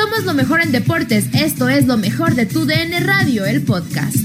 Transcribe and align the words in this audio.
Somos 0.00 0.24
lo 0.24 0.32
mejor 0.32 0.62
en 0.62 0.72
deportes. 0.72 1.26
Esto 1.34 1.68
es 1.68 1.86
lo 1.86 1.98
mejor 1.98 2.34
de 2.34 2.46
tu 2.46 2.64
DN 2.64 3.00
Radio, 3.00 3.44
el 3.44 3.62
podcast. 3.62 4.16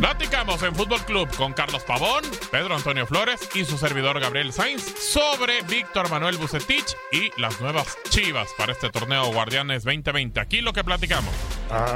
Platicamos 0.00 0.62
en 0.62 0.74
Fútbol 0.74 1.04
Club 1.04 1.28
con 1.36 1.52
Carlos 1.52 1.82
Pavón, 1.82 2.24
Pedro 2.50 2.74
Antonio 2.74 3.06
Flores 3.06 3.40
y 3.54 3.66
su 3.66 3.76
servidor 3.76 4.20
Gabriel 4.20 4.54
Sainz 4.54 4.82
sobre 4.98 5.60
Víctor 5.64 6.08
Manuel 6.08 6.38
Bucetich 6.38 6.96
y 7.12 7.30
las 7.38 7.60
nuevas 7.60 7.88
chivas 8.08 8.48
para 8.56 8.72
este 8.72 8.88
torneo 8.88 9.30
Guardianes 9.34 9.84
2020. 9.84 10.40
Aquí 10.40 10.62
lo 10.62 10.72
que 10.72 10.82
platicamos. 10.82 11.34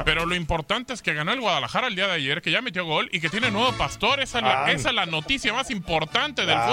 Pero 0.05 0.25
lo 0.25 0.35
importante 0.35 0.93
es 0.93 1.01
que 1.01 1.13
ganó 1.13 1.31
el 1.33 1.39
Guadalajara 1.41 1.87
el 1.87 1.95
día 1.95 2.07
de 2.07 2.13
ayer, 2.13 2.41
que 2.41 2.51
ya 2.51 2.61
metió 2.61 2.85
gol 2.85 3.09
y 3.11 3.19
que 3.21 3.29
tiene 3.29 3.51
nuevo 3.51 3.71
pastor. 3.77 4.19
Esa 4.19 4.39
es 4.39 4.43
la, 4.43 4.65
Ah. 4.65 4.71
esa 4.71 4.89
es 4.89 4.95
la 4.95 5.05
noticia 5.05 5.53
más 5.53 5.69
importante 5.71 6.45
del 6.45 6.55
Ah, 6.57 6.65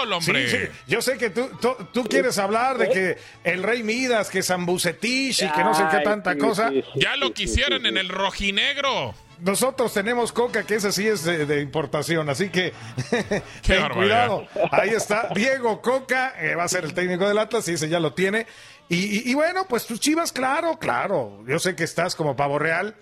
fútbol, 0.00 0.12
hombre. 0.12 0.48
sí, 0.48 0.56
sí. 0.56 0.62
Yo 0.86 1.00
sé 1.02 1.16
que 1.18 1.30
tú, 1.30 1.48
tú, 1.60 1.74
tú 1.92 2.04
quieres 2.04 2.38
hablar 2.38 2.78
de 2.78 2.88
que 2.90 3.18
el 3.44 3.62
Rey 3.62 3.82
Midas, 3.82 4.28
que 4.30 4.42
San 4.42 4.66
Bucetich 4.66 5.42
y 5.42 5.48
que 5.50 5.64
no 5.64 5.74
sé 5.74 5.84
qué 5.90 5.98
tanta 6.00 6.36
cosa. 6.36 6.70
sí, 6.70 6.82
Ya 6.96 7.16
lo 7.16 7.32
quisieran 7.32 7.86
en 7.86 7.96
el 7.96 8.08
rojinegro. 8.08 9.14
Nosotros 9.40 9.92
tenemos 9.92 10.30
coca, 10.30 10.62
que 10.64 10.76
esa 10.76 10.92
sí 10.92 11.08
es 11.08 11.24
de, 11.24 11.46
de 11.46 11.60
importación, 11.62 12.28
así 12.28 12.48
que 12.50 12.72
ten 13.66 13.88
cuidado. 13.88 14.46
Ahí 14.70 14.90
está 14.90 15.30
Diego 15.34 15.80
Coca, 15.82 16.34
eh, 16.38 16.54
va 16.54 16.62
a 16.64 16.68
ser 16.68 16.84
el 16.84 16.94
técnico 16.94 17.26
del 17.26 17.38
Atlas, 17.38 17.66
y 17.68 17.72
ese 17.72 17.88
ya 17.88 17.98
lo 17.98 18.12
tiene. 18.12 18.46
Y, 18.94 19.30
y- 19.30 19.34
bueno, 19.34 19.64
pues 19.68 19.86
tus 19.86 20.00
chivas, 20.00 20.32
claro, 20.32 20.78
claro. 20.78 21.42
Yo 21.46 21.58
sé 21.58 21.74
que 21.74 21.84
estás 21.84 22.14
como 22.14 22.36
pavo 22.36 22.58
real. 22.58 22.94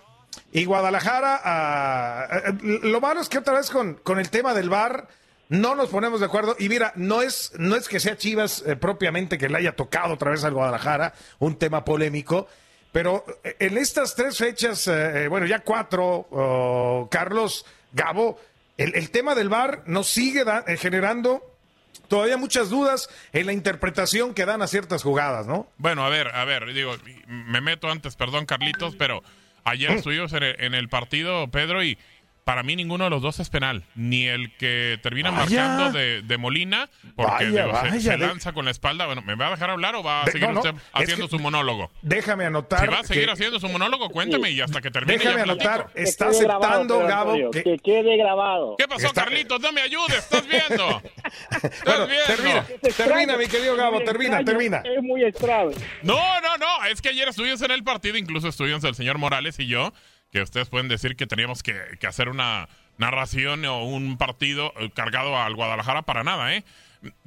Y 0.52 0.64
Guadalajara, 0.64 1.40
ah, 1.42 2.26
ah, 2.30 2.52
lo 2.62 3.00
malo 3.00 3.20
es 3.20 3.28
que 3.28 3.38
otra 3.38 3.54
vez 3.54 3.70
con, 3.70 3.94
con 3.94 4.20
el 4.20 4.30
tema 4.30 4.54
del 4.54 4.70
bar 4.70 5.08
no 5.48 5.74
nos 5.74 5.88
ponemos 5.88 6.20
de 6.20 6.26
acuerdo. 6.26 6.54
Y 6.60 6.68
mira, 6.68 6.92
no 6.94 7.22
es, 7.22 7.52
no 7.58 7.74
es 7.74 7.88
que 7.88 7.98
sea 7.98 8.16
Chivas 8.16 8.62
eh, 8.66 8.76
propiamente 8.76 9.36
que 9.36 9.48
le 9.48 9.58
haya 9.58 9.74
tocado 9.74 10.14
otra 10.14 10.30
vez 10.30 10.44
al 10.44 10.54
Guadalajara, 10.54 11.12
un 11.40 11.56
tema 11.56 11.84
polémico. 11.84 12.46
Pero 12.92 13.24
en 13.42 13.76
estas 13.76 14.14
tres 14.14 14.38
fechas, 14.38 14.86
eh, 14.86 15.26
bueno, 15.28 15.46
ya 15.46 15.60
cuatro, 15.60 16.28
oh, 16.30 17.08
Carlos, 17.10 17.66
Gabo, 17.92 18.38
el, 18.76 18.94
el 18.94 19.10
tema 19.10 19.34
del 19.34 19.48
VAR 19.48 19.82
nos 19.86 20.06
sigue 20.08 20.44
generando 20.78 21.49
todavía 22.10 22.36
muchas 22.36 22.68
dudas 22.68 23.08
en 23.32 23.46
la 23.46 23.52
interpretación 23.52 24.34
que 24.34 24.44
dan 24.44 24.60
a 24.60 24.66
ciertas 24.66 25.02
jugadas, 25.04 25.46
¿no? 25.46 25.68
Bueno, 25.78 26.04
a 26.04 26.08
ver, 26.08 26.34
a 26.34 26.44
ver, 26.44 26.74
digo, 26.74 26.96
me 27.26 27.60
meto 27.60 27.88
antes, 27.88 28.16
perdón, 28.16 28.46
Carlitos, 28.46 28.96
pero 28.96 29.22
ayer 29.62 29.92
estuvimos 29.92 30.32
en 30.32 30.42
el, 30.42 30.56
en 30.60 30.74
el 30.74 30.88
partido, 30.88 31.48
Pedro, 31.52 31.84
y 31.84 31.96
para 32.44 32.62
mí 32.62 32.74
ninguno 32.76 33.04
de 33.04 33.10
los 33.10 33.22
dos 33.22 33.38
es 33.40 33.48
penal. 33.50 33.84
Ni 33.94 34.26
el 34.26 34.56
que 34.56 34.98
termina 35.02 35.30
Vaya. 35.30 35.40
marcando 35.68 35.98
de, 35.98 36.22
de 36.22 36.38
Molina, 36.38 36.88
porque 37.16 37.32
Vaya, 37.32 37.46
digo, 37.46 37.76
se- 37.76 37.88
vaya, 37.88 38.00
se, 38.00 38.10
de- 38.10 38.18
lanza 38.18 38.52
con 38.52 38.64
la 38.64 38.70
espalda. 38.70 39.06
Bueno, 39.06 39.22
¿me 39.22 39.34
va 39.34 39.48
a 39.48 39.50
dejar 39.50 39.70
hablar 39.70 39.94
o 39.94 40.02
va 40.02 40.22
a 40.22 40.24
De- 40.26 40.32
seguir 40.32 40.48
no, 40.50 40.60
usted 40.60 40.74
haciendo 40.92 41.26
que- 41.26 41.30
su 41.30 41.38
monólogo? 41.38 41.90
Déjame 42.02 42.44
anotar. 42.46 42.80
Si 42.80 42.86
va 42.86 43.00
a 43.00 43.04
seguir 43.04 43.26
que- 43.26 43.30
haciendo 43.32 43.60
su 43.60 43.68
monólogo, 43.68 44.10
cuénteme 44.10 44.50
y 44.50 44.60
hasta 44.60 44.80
que 44.80 44.90
termine 44.90 45.18
Déjame 45.18 45.36
ya 45.36 45.42
anotar, 45.42 45.90
está 45.94 46.26
grabado, 46.30 46.64
aceptando, 46.64 46.98
Gabo, 47.06 47.30
Antonio, 47.32 47.50
que, 47.50 47.62
que 47.62 47.78
quede 47.78 48.16
grabado. 48.16 48.74
¿Qué 48.78 48.88
pasó, 48.88 49.06
Está- 49.06 49.24
Carlitos? 49.24 49.60
No 49.60 49.72
me 49.72 49.80
ayudes, 49.82 50.16
estás 50.18 50.46
viendo. 50.46 51.02
Estás 51.50 51.82
Bueno, 51.84 52.06
viendo. 52.06 52.26
termina. 52.26 52.58
Es 52.60 52.70
extraño, 52.84 53.10
Termina, 53.10 53.36
mi 53.36 53.46
querido 53.46 53.76
Gabo, 53.76 53.98
termina, 54.02 54.40
extraño, 54.40 54.44
termina. 54.58 54.82
Es 54.84 55.02
muy 55.02 55.22
extraño. 55.24 55.70
No, 56.02 56.40
no, 56.40 56.56
no. 56.58 56.84
Es 56.90 57.00
que 57.02 57.10
ayer 57.10 57.28
estuvimos 57.28 57.60
en 57.62 57.70
el 57.70 57.84
partido, 57.84 58.16
incluso 58.16 58.48
estuvimos 58.48 58.82
el 58.84 58.94
señor 58.94 59.18
Morales 59.18 59.58
y 59.58 59.66
yo, 59.66 59.92
que 60.30 60.42
ustedes 60.42 60.68
pueden 60.68 60.88
decir 60.88 61.16
que 61.16 61.26
teníamos 61.26 61.62
que, 61.62 61.78
que 61.98 62.06
hacer 62.06 62.28
una 62.28 62.68
narración 62.98 63.64
o 63.64 63.84
un 63.84 64.16
partido 64.16 64.72
eh, 64.78 64.90
cargado 64.94 65.36
al 65.36 65.54
Guadalajara 65.54 66.02
para 66.02 66.22
nada, 66.22 66.54
¿eh? 66.54 66.64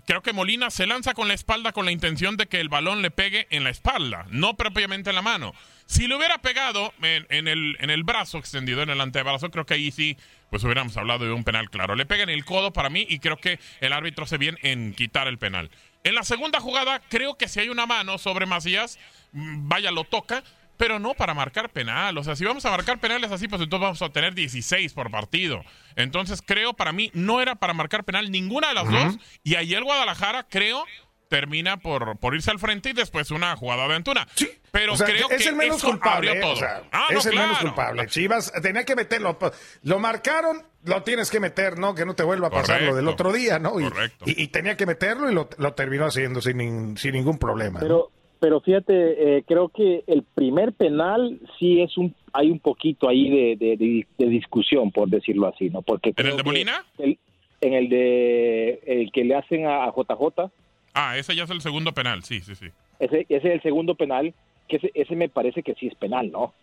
Creo 0.06 0.22
que 0.22 0.34
Molina 0.34 0.69
se 0.69 0.86
lanza 0.86 1.13
con 1.13 1.28
la 1.28 1.34
espalda 1.34 1.72
con 1.72 1.86
la 1.86 1.92
intención 1.92 2.38
de 2.38 2.46
que 2.46 2.59
el 2.59 2.69
balón 2.69 3.02
le 3.02 3.09
pegue 3.09 3.47
en 3.50 3.63
la 3.63 3.69
espalda, 3.69 4.25
no 4.30 4.56
propiamente 4.56 5.09
en 5.09 5.16
la 5.16 5.22
mano. 5.22 5.56
Si 5.86 6.08
le 6.08 6.16
hubiera 6.16 6.38
pegado 6.40 6.94
en, 7.02 7.47
el, 7.47 7.78
en 7.80 7.90
el 7.90 8.03
brazo 8.03 8.38
extendido, 8.38 8.84
en 8.84 8.90
el 8.90 9.02
antebrazo, 9.02 9.50
creo 9.50 9.66
que 9.66 9.74
ahí 9.74 9.92
sí, 9.92 10.18
pues 10.50 10.63
hubiéramos 10.63 10.96
hablado 10.97 11.25
de 11.25 11.31
un 11.31 11.44
penal 11.44 11.69
claro. 11.69 11.96
Le 11.96 12.06
pega 12.06 12.24
en 12.24 12.30
el 12.30 12.46
codo 12.46 12.72
para 12.72 12.90
mí 12.90 13.06
y 13.09 13.19
creo 13.19 13.38
que 13.38 13.59
el 13.80 13.94
árbitro 13.94 14.25
hace 14.25 14.38
bien 14.38 14.59
en 14.62 14.94
quitar 14.94 15.28
el 15.28 15.40
penal. 15.40 15.72
En 16.03 16.16
la 16.16 16.24
segunda 16.24 16.60
jugada, 16.60 17.01
creo 17.10 17.38
que 17.38 17.48
si 17.48 17.62
hay 17.62 17.69
una 17.69 17.86
mano 17.86 18.18
sobre 18.18 18.45
Macías, 18.45 19.00
mm, 19.31 19.69
vaya, 19.69 19.89
lo 19.89 20.04
toca, 20.04 20.44
pero 20.83 21.00
no 21.00 21.13
para 21.13 21.33
marcar 21.33 21.69
penal. 21.69 22.18
O 22.18 22.24
sea, 22.25 22.35
si 22.35 22.44
vamos 22.44 22.65
a 22.65 22.71
marcar 22.71 23.00
penales 23.00 23.31
así, 23.31 23.47
pues 23.47 23.62
entonces 23.62 23.81
vamos 23.83 24.01
a 24.01 24.09
tener 24.09 24.33
16 24.33 24.91
por 24.91 25.09
partido. 25.09 25.63
Entonces, 25.95 26.41
creo 26.45 26.74
para 26.74 26.91
mí 26.91 27.09
no 27.13 27.39
era 27.41 27.56
para 27.56 27.74
marcar 27.74 28.03
penal 28.03 28.30
ninguna 28.30 28.68
de 28.68 28.74
las 28.74 28.89
dos. 28.91 29.15
Y 29.44 29.56
ahí 29.56 29.74
el 29.74 29.85
Guadalajara, 29.85 30.45
creo, 30.50 30.83
termina 31.30 31.77
por, 31.77 32.18
por 32.18 32.35
irse 32.35 32.51
al 32.51 32.59
frente 32.59 32.89
y 32.89 32.94
después 32.94 33.31
una 33.31 33.56
jugada 33.56 33.88
de 33.88 33.95
Antuna. 33.95 34.27
Pero 34.71 34.94
O 34.94 34.97
sea, 34.97 35.07
creo 35.07 35.30
es 35.30 35.41
que 35.44 35.50
el 35.50 35.56
menos 35.56 35.77
eso 35.77 35.88
culpable. 35.88 36.31
abrió 36.31 36.33
¿eh? 36.33 36.41
todo. 36.41 36.51
O 36.53 36.56
sea, 36.57 36.83
Ah, 36.91 37.07
no, 37.12 37.19
es 37.19 37.25
el 37.27 37.35
menos 37.35 37.59
culpable. 37.59 38.06
Chivas 38.07 38.51
tenía 38.62 38.83
que 38.83 38.95
meterlo. 38.97 39.39
Lo 39.83 40.00
marcaron, 40.00 40.63
lo 40.83 41.01
tienes 41.03 41.31
que 41.31 41.39
meter, 41.39 41.80
¿no? 41.80 41.95
Que 41.95 42.06
no 42.06 42.13
te 42.13 42.24
vuelva 42.24 42.47
a 42.47 42.51
pasar 42.51 42.81
lo 42.81 42.94
del 42.94 43.07
otro 43.07 43.31
día, 43.31 43.57
¿no? 43.57 43.80
Y, 43.80 43.83
Correcto. 43.85 44.25
y- 44.27 44.44
y 44.44 44.47
tenía 44.50 44.75
que 44.75 44.85
meterlo 44.85 45.31
y 45.31 45.33
lo, 45.33 45.50
lo 45.57 45.74
terminó 45.75 46.07
haciendo 46.07 46.41
sin, 46.41 46.97
sin 46.97 47.13
ningún 47.13 47.38
problema. 47.39 47.80
¿no? 47.80 48.09
Pero, 48.44 48.60
fíjate, 48.60 49.38
eh, 49.38 49.44
creo 49.48 49.69
que 49.69 50.04
el 50.06 50.24
primer 50.24 50.74
penal 50.74 51.40
sí 51.57 51.80
es 51.80 51.98
un, 51.98 52.13
hay 52.34 52.51
un 52.51 52.60
poquito 52.60 53.07
ahí 53.07 53.30
de, 53.30 53.56
de- 53.56 53.78
de- 53.78 54.06
de 54.18 54.25
discusión, 54.28 54.92
por 54.92 55.07
decirlo 55.07 55.48
así, 55.48 55.69
¿no? 55.69 55.81
Porque 55.81 56.12
¿En 56.18 56.28
el 56.28 56.36
de 56.36 56.44
Molina? 56.44 56.84
el- 56.98 57.18
en 57.62 57.74
el 57.74 57.88
de 57.88 58.81
el 58.86 59.12
que 59.13 59.24
le 59.24 59.36
hacen 59.36 59.66
a, 59.66 59.86
a 59.86 59.94
JJ, 59.94 60.51
Ah, 60.94 61.18
ese 61.18 61.38
ya 61.38 61.45
es 61.45 61.50
el 61.51 61.62
segundo 61.62 61.94
penal, 61.94 62.22
sí, 62.24 62.42
sí, 62.42 62.54
sí. 62.56 62.66
ese, 63.00 63.22
ese 63.30 63.48
es 63.48 63.54
el 63.54 63.62
segundo 63.62 63.95
penal, 63.95 64.34
que 64.68 64.75
ese, 64.75 64.92
ese 64.94 65.16
me 65.16 65.30
parece 65.30 65.63
que 65.63 65.74
sí 65.75 65.88
es 65.88 65.95
penal, 65.95 66.30
¿no? 66.30 66.54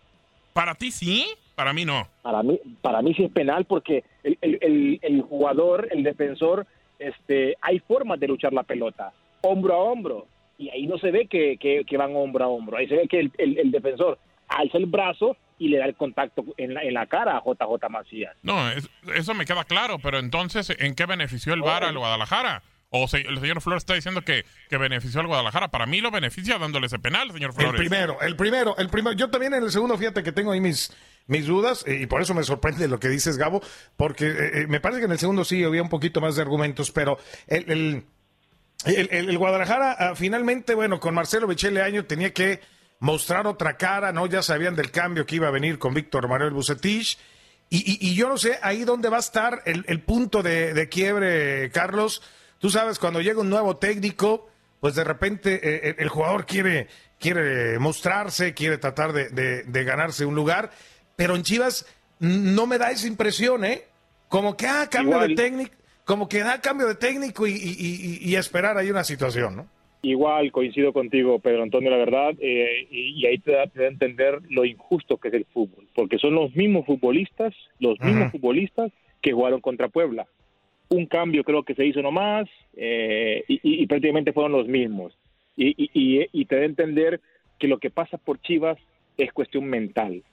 ¿Para 0.52 0.74
ti 0.74 0.90
sí? 0.90 1.24
Para 1.54 1.72
mí 1.72 1.86
no. 1.86 2.06
Para 2.20 2.42
mí, 2.42 2.60
para 2.82 3.00
mí 3.00 3.14
sí 3.14 3.24
es 3.24 3.32
penal 3.32 3.64
porque 3.64 4.04
el, 4.22 4.36
el, 4.42 4.58
el, 4.60 4.98
el 5.00 5.22
jugador, 5.22 5.88
el 5.90 6.02
defensor, 6.02 6.66
este, 6.98 7.56
hay 7.62 7.78
formas 7.78 8.20
de 8.20 8.28
luchar 8.28 8.52
la 8.52 8.64
pelota, 8.64 9.14
hombro 9.40 9.72
a 9.72 9.78
hombro, 9.78 10.26
y 10.60 10.68
ahí 10.70 10.86
no 10.86 10.98
se 10.98 11.10
ve 11.10 11.26
que, 11.26 11.56
que, 11.58 11.82
que 11.86 11.96
van 11.96 12.14
hombro 12.14 12.44
a 12.44 12.48
hombro, 12.48 12.76
ahí 12.76 12.86
se 12.86 12.96
ve 12.96 13.08
que 13.08 13.18
el, 13.20 13.32
el, 13.38 13.58
el 13.58 13.70
defensor 13.70 14.18
alza 14.48 14.78
el 14.78 14.86
brazo 14.86 15.36
y 15.58 15.68
le 15.68 15.78
da 15.78 15.84
el 15.86 15.94
contacto 15.94 16.44
en 16.56 16.74
la, 16.74 16.82
en 16.82 16.94
la 16.94 17.06
cara 17.06 17.36
a 17.36 17.42
JJ 17.44 17.88
Macías. 17.90 18.36
No, 18.42 18.70
es- 18.70 18.88
eso 19.14 19.34
me 19.34 19.44
queda 19.44 19.64
claro, 19.64 19.98
pero 19.98 20.18
entonces, 20.18 20.70
¿en 20.78 20.94
qué 20.94 21.06
benefició 21.06 21.54
el 21.54 21.62
VAR 21.62 21.84
al 21.84 21.96
Guadalajara? 21.98 22.62
O 22.90 23.06
se- 23.06 23.18
el 23.20 23.38
señor 23.38 23.60
Flores 23.60 23.82
está 23.82 23.94
diciendo 23.94 24.22
que, 24.22 24.44
que 24.68 24.76
benefició 24.76 25.20
al 25.20 25.28
Guadalajara. 25.28 25.68
Para 25.68 25.86
mí 25.86 26.00
lo 26.00 26.10
beneficia 26.10 26.58
dándole 26.58 26.86
ese 26.86 26.98
penal, 26.98 27.30
señor 27.30 27.50
El 27.50 27.56
Flores. 27.56 27.80
primero, 27.80 28.20
el 28.20 28.34
primero, 28.36 28.76
el 28.78 28.88
primero. 28.88 29.16
Yo 29.16 29.30
también 29.30 29.54
en 29.54 29.62
el 29.62 29.70
segundo, 29.70 29.96
fíjate 29.96 30.22
que 30.24 30.32
tengo 30.32 30.50
ahí 30.50 30.60
mis, 30.60 30.92
mis 31.28 31.46
dudas 31.46 31.86
eh, 31.86 32.00
y 32.02 32.06
por 32.06 32.20
eso 32.20 32.34
me 32.34 32.42
sorprende 32.42 32.88
lo 32.88 32.98
que 32.98 33.08
dices, 33.08 33.38
Gabo, 33.38 33.60
porque 33.96 34.24
eh, 34.26 34.50
eh, 34.62 34.66
me 34.68 34.80
parece 34.80 34.98
que 35.00 35.06
en 35.06 35.12
el 35.12 35.18
segundo 35.18 35.44
sí 35.44 35.62
había 35.62 35.82
un 35.82 35.88
poquito 35.90 36.20
más 36.20 36.34
de 36.34 36.42
argumentos, 36.42 36.90
pero 36.90 37.18
el, 37.46 37.70
el, 37.70 38.04
el- 38.86 39.08
el- 39.10 39.28
el 39.30 39.38
Guadalajara 39.38 39.92
ah, 39.98 40.14
finalmente, 40.14 40.74
bueno, 40.74 41.00
con 41.00 41.14
Marcelo 41.14 41.46
Michele 41.46 41.82
Año 41.82 42.04
tenía 42.06 42.32
que 42.32 42.60
mostrar 42.98 43.46
otra 43.46 43.76
cara, 43.76 44.12
¿no? 44.12 44.26
Ya 44.26 44.42
sabían 44.42 44.76
del 44.76 44.90
cambio 44.90 45.26
que 45.26 45.36
iba 45.36 45.48
a 45.48 45.50
venir 45.52 45.78
con 45.78 45.94
Víctor 45.94 46.28
Manuel 46.28 46.52
Bucetich. 46.52 47.18
Y, 47.68 47.78
y- 47.78 48.08
y 48.10 48.14
yo 48.14 48.28
no 48.28 48.36
sé 48.36 48.58
ahí 48.62 48.84
dónde 48.84 49.08
va 49.08 49.18
a 49.18 49.20
estar 49.20 49.62
el, 49.64 49.84
el 49.88 50.00
punto 50.00 50.42
de, 50.42 50.74
de 50.74 50.88
quiebre, 50.88 51.70
Carlos. 51.70 52.22
Tú 52.58 52.68
sabes, 52.68 52.98
cuando 52.98 53.20
llega 53.20 53.40
un 53.40 53.48
nuevo 53.48 53.76
técnico, 53.76 54.50
pues 54.80 54.94
de 54.96 55.04
repente 55.04 55.60
eh, 55.62 55.90
el, 55.90 55.96
el 55.98 56.08
jugador 56.08 56.46
quiere, 56.46 56.88
quiere 57.18 57.78
mostrarse, 57.78 58.54
quiere 58.54 58.76
tratar 58.78 59.12
de, 59.12 59.28
de- 59.30 59.62
de 59.62 59.84
ganarse 59.84 60.24
un 60.24 60.34
lugar, 60.34 60.70
pero 61.16 61.36
en 61.36 61.42
Chivas 61.42 61.86
no 62.18 62.66
me 62.66 62.76
da 62.78 62.90
esa 62.90 63.06
impresión, 63.06 63.64
¿eh? 63.64 63.84
Como 64.28 64.56
que, 64.56 64.66
ah, 64.66 64.88
cambio 64.90 65.14
Igual. 65.16 65.28
de 65.28 65.34
técnico, 65.36 65.74
como 66.10 66.28
que 66.28 66.40
da 66.40 66.60
cambio 66.60 66.88
de 66.88 66.96
técnico 66.96 67.46
y, 67.46 67.52
y- 67.52 67.54
y- 67.54 68.30
y 68.32 68.34
esperar 68.34 68.76
ahí 68.76 68.90
una 68.90 69.04
situación, 69.04 69.54
¿no? 69.54 69.66
Igual 70.02 70.50
coincido 70.50 70.92
contigo, 70.92 71.38
Pedro 71.38 71.62
Antonio, 71.62 71.88
la 71.88 71.98
verdad, 71.98 72.30
eh, 72.40 72.88
y, 72.90 73.20
y 73.22 73.26
ahí 73.26 73.38
te 73.38 73.52
da, 73.52 73.68
te 73.68 73.78
da 73.78 73.84
a 73.86 73.90
entender 73.90 74.40
lo 74.48 74.64
injusto 74.64 75.18
que 75.18 75.28
es 75.28 75.34
el 75.34 75.44
fútbol, 75.44 75.86
porque 75.94 76.18
son 76.18 76.34
los 76.34 76.56
mismos 76.56 76.84
futbolistas, 76.84 77.54
los 77.78 78.00
mismos 78.00 78.32
futbolistas 78.32 78.90
que 79.22 79.30
jugaron 79.32 79.60
contra 79.60 79.86
Puebla. 79.88 80.26
Un 80.88 81.06
cambio 81.06 81.44
creo 81.44 81.62
que 81.62 81.76
se 81.76 81.86
hizo 81.86 82.02
nomás 82.02 82.48
eh, 82.76 83.44
y, 83.46 83.54
y- 83.62 83.82
y 83.82 83.86
prácticamente 83.86 84.32
fueron 84.32 84.50
los 84.50 84.66
mismos. 84.66 85.16
Y, 85.56 85.68
y- 85.80 85.90
y- 85.94 86.26
y 86.32 86.44
te 86.46 86.56
da 86.56 86.62
a 86.62 86.64
entender 86.64 87.20
que 87.60 87.68
lo 87.68 87.78
que 87.78 87.90
pasa 87.90 88.18
por 88.18 88.40
Chivas 88.40 88.78
es 89.16 89.32
cuestión 89.32 89.66
mental. 89.66 90.24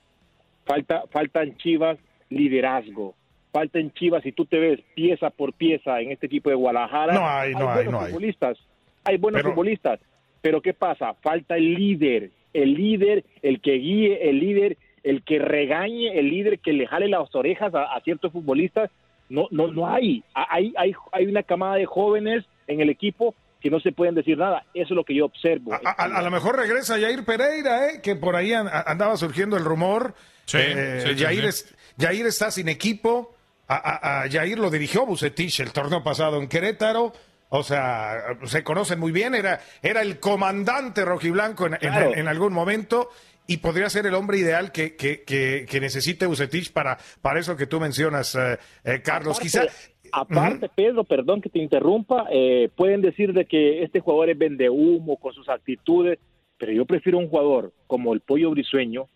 Falta, 0.66 1.04
falta 1.12 1.44
en 1.44 1.56
Chivas 1.58 2.00
liderazgo. 2.32 3.14
Falta 3.58 3.80
en 3.80 3.92
Chivas, 3.94 4.22
si 4.22 4.32
tú 4.34 4.46
te 4.46 4.60
ves 4.60 4.80
pieza 4.94 5.32
por 5.32 5.52
pieza 5.54 6.00
en 6.00 6.12
este 6.12 6.28
equipo 6.28 6.50
de 6.52 6.56
Guadalajara, 6.56 7.14
No 7.14 7.28
hay, 7.28 7.54
no 7.54 7.70
hay, 7.70 7.76
buenos 7.86 7.92
no 7.94 8.00
hay. 8.02 8.12
futbolistas, 8.12 8.58
hay 9.04 9.18
buenos 9.18 9.40
Pero- 9.42 9.52
futbolistas, 9.54 10.00
pero 10.42 10.62
¿qué 10.62 10.74
pasa? 10.76 11.16
Falta 11.24 11.58
el 11.58 11.74
líder, 11.74 12.30
el 12.54 12.74
líder, 12.76 13.24
el 13.42 13.60
que 13.62 13.74
guíe, 13.80 14.30
el 14.30 14.40
líder, 14.40 14.78
el 15.04 15.24
que 15.24 15.40
regañe, 15.40 16.20
el 16.20 16.30
líder 16.30 16.60
que 16.60 16.72
le 16.74 16.86
jale 16.86 17.08
las 17.08 17.34
orejas 17.34 17.74
a, 17.74 17.96
a 17.96 18.02
ciertos 18.02 18.32
futbolistas. 18.32 18.92
No, 19.30 19.48
no, 19.52 19.68
no 19.72 19.88
hay. 19.88 20.24
hay. 20.36 20.74
Hay 20.78 20.94
hay 21.12 21.26
una 21.26 21.42
camada 21.44 21.76
de 21.78 21.86
jóvenes 21.86 22.46
en 22.68 22.80
el 22.82 22.90
equipo 22.92 23.34
que 23.60 23.70
no 23.72 23.80
se 23.80 23.92
pueden 23.92 24.14
decir 24.16 24.38
nada. 24.38 24.66
Eso 24.76 24.94
es 24.94 24.96
lo 24.96 25.04
que 25.04 25.16
yo 25.16 25.26
observo. 25.26 25.74
A, 25.74 25.80
a- 25.84 26.18
a 26.20 26.22
lo 26.22 26.30
mejor 26.32 26.56
regresa 26.58 27.00
Jair 27.00 27.26
Pereira, 27.26 27.88
¿eh? 27.90 28.02
que 28.04 28.16
por 28.16 28.36
ahí 28.36 28.54
an- 28.54 28.70
andaba 28.86 29.18
surgiendo 29.18 29.58
el 29.58 29.66
rumor. 29.66 30.14
Sí, 30.46 30.60
Eh, 30.62 31.02
sí, 31.08 31.24
Jair, 31.24 31.42
sí. 31.42 31.48
es- 31.48 31.76
Jair 32.00 32.26
está 32.28 32.52
sin 32.52 32.70
equipo. 32.70 33.34
A, 33.68 33.76
a- 33.76 34.22
a 34.24 34.30
Jair 34.30 34.58
lo 34.60 34.70
dirigió 34.70 35.06
Bucetich 35.06 35.60
el 35.60 35.72
torneo 35.74 36.04
pasado 36.04 36.42
en 36.42 36.48
Querétaro. 36.48 37.14
O 37.50 37.64
sea, 37.64 38.38
se 38.46 38.64
conocen 38.64 39.00
muy 39.00 39.12
bien. 39.12 39.34
Era, 39.36 39.60
era 39.82 40.02
el 40.02 40.20
comandante 40.20 41.06
rojiblanco 41.06 41.66
en, 41.68 41.74
en- 41.74 41.80
Claro. 41.80 42.14
en 42.14 42.28
algún 42.28 42.54
momento 42.54 43.10
y 43.50 43.58
podría 43.58 43.90
ser 43.90 44.06
el 44.06 44.14
hombre 44.16 44.38
ideal 44.40 44.72
que, 44.74 44.96
que, 44.98 45.24
que, 45.24 45.66
que 45.70 45.80
necesite 45.80 46.26
Bucetich 46.26 46.74
para, 46.74 46.98
para 47.22 47.40
eso 47.40 47.56
que 47.56 47.66
tú 47.68 47.80
mencionas, 47.80 48.36
eh, 48.36 48.58
eh, 48.84 49.02
Carlos. 49.04 49.38
Aparte- 49.38 49.44
Quizá. 49.44 49.66
Aparte, 50.12 50.70
Pedro, 50.74 51.04
perdón 51.04 51.42
que 51.42 51.50
te 51.50 51.60
interrumpa, 51.60 52.26
eh, 52.32 52.70
pueden 52.76 53.02
decir 53.02 53.34
de 53.34 53.46
que 53.46 53.84
este 53.84 54.00
jugador 54.00 54.30
es 54.30 54.38
vende 54.38 54.70
humo 54.70 55.18
con 55.18 55.34
sus 55.34 55.48
actitudes, 55.50 56.18
pero 56.58 56.72
yo 56.72 56.86
prefiero 56.86 57.18
un 57.18 57.28
jugador 57.30 57.74
como 57.88 58.14
el 58.14 58.22
pollo 58.22 58.50
briseño, 58.52 59.08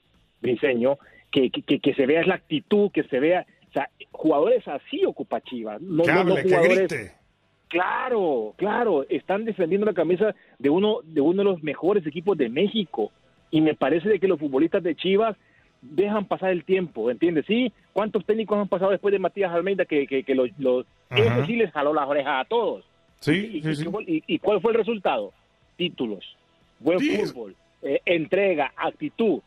briseño 0.42 0.98
que, 1.32 1.50
que, 1.50 1.62
que- 1.64 1.80
que 1.80 1.94
se 1.94 2.06
vea 2.06 2.24
la 2.26 2.36
actitud, 2.36 2.92
que 2.92 3.04
se 3.04 3.20
vea, 3.22 3.46
o 3.72 3.74
sea, 3.74 3.90
jugadores 4.12 4.68
así 4.68 5.06
ocupa 5.06 5.42
Chivas, 5.42 5.82
no, 5.82 6.04
que 6.04 6.12
no- 6.12 6.24
no 6.26 6.32
hable, 6.34 6.44
que 6.44 6.50
jugadores 6.50 6.90
grite. 6.90 7.12
Claro, 7.70 8.54
claro, 8.58 9.06
están 9.10 9.46
defendiendo 9.46 9.86
la 9.86 9.94
camisa 9.94 10.36
de 10.60 10.70
uno 10.70 10.98
de 11.06 11.22
uno 11.22 11.38
de 11.38 11.44
los 11.52 11.64
mejores 11.64 12.06
equipos 12.06 12.38
de 12.38 12.50
México 12.50 13.12
y 13.50 13.62
me 13.62 13.76
parece 13.76 14.10
de 14.10 14.20
que 14.20 14.28
los 14.28 14.40
futbolistas 14.40 14.84
de 14.84 14.94
Chivas 14.96 15.38
dejan 15.82 16.26
pasar 16.26 16.52
el 16.52 16.66
tiempo, 16.66 17.10
¿entiendes? 17.10 17.46
Sí, 17.48 17.72
¿cuántos 17.94 18.26
técnicos 18.26 18.60
han 18.60 18.68
pasado 18.68 18.92
después 18.92 19.14
de 19.14 19.20
Matías 19.20 19.52
Almeida 19.54 19.86
que, 19.86 20.06
que, 20.06 20.24
que 20.24 20.36
los, 20.36 20.50
los 20.60 20.86
ese 21.10 21.46
sí 21.46 21.56
les 21.56 21.72
jaló 21.72 21.94
las 21.94 22.08
orejas 22.10 22.46
a 22.46 22.48
todos? 22.48 22.84
Sí, 23.22 23.32
¿Y, 23.54 23.62
sí, 23.62 23.70
y- 23.70 23.76
sí. 23.76 23.86
y- 24.06 24.24
y 24.28 24.40
cuál 24.40 24.60
fue 24.60 24.74
el 24.74 24.78
resultado? 24.78 25.32
Títulos, 25.78 26.38
buen 26.80 27.00
fútbol, 27.00 27.56
eh, 27.84 28.02
entrega, 28.06 28.74
actitud. 28.76 29.40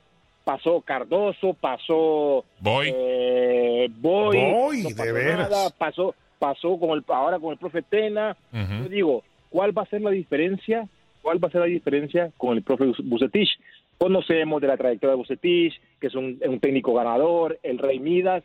Pasó 0.45 0.81
Cardoso, 0.83 1.55
pasó 1.55 2.45
Voy. 2.61 2.93
eh, 2.95 3.89
Boy, 3.99 4.37
Boy, 4.37 4.83
no 4.83 4.89
de 4.91 4.95
pasó 4.95 5.13
veras. 5.15 5.51
nada, 5.51 5.71
pasó, 5.71 6.15
pasó 6.39 6.79
con 6.79 6.91
el, 6.91 7.05
ahora 7.09 7.39
con 7.39 7.53
el 7.53 7.59
profe 7.59 7.81
Tena. 7.83 8.37
Yo 8.53 8.89
digo, 8.91 9.25
¿cuál 9.49 9.77
va 9.77 9.83
a 9.83 9.87
ser 9.87 10.03
la 10.03 10.11
diferencia? 10.11 10.87
¿Cuál 11.23 11.43
va 11.43 11.49
a 11.49 11.51
ser 11.51 11.63
la 11.63 11.67
diferencia 11.67 12.31
con 12.37 12.57
el 12.57 12.63
profe 12.63 12.93
Bucetich? 13.03 13.49
Conocemos 13.97 14.61
de 14.61 14.69
la 14.69 14.77
trayectoria 14.77 15.13
de 15.13 15.17
Bucetich, 15.17 15.81
que 15.99 16.09
es 16.09 16.15
un, 16.15 16.39
un 16.47 16.61
técnico 16.61 16.93
ganador, 16.93 17.59
el 17.63 17.79
Rey 17.79 17.99
Midas, 17.99 18.45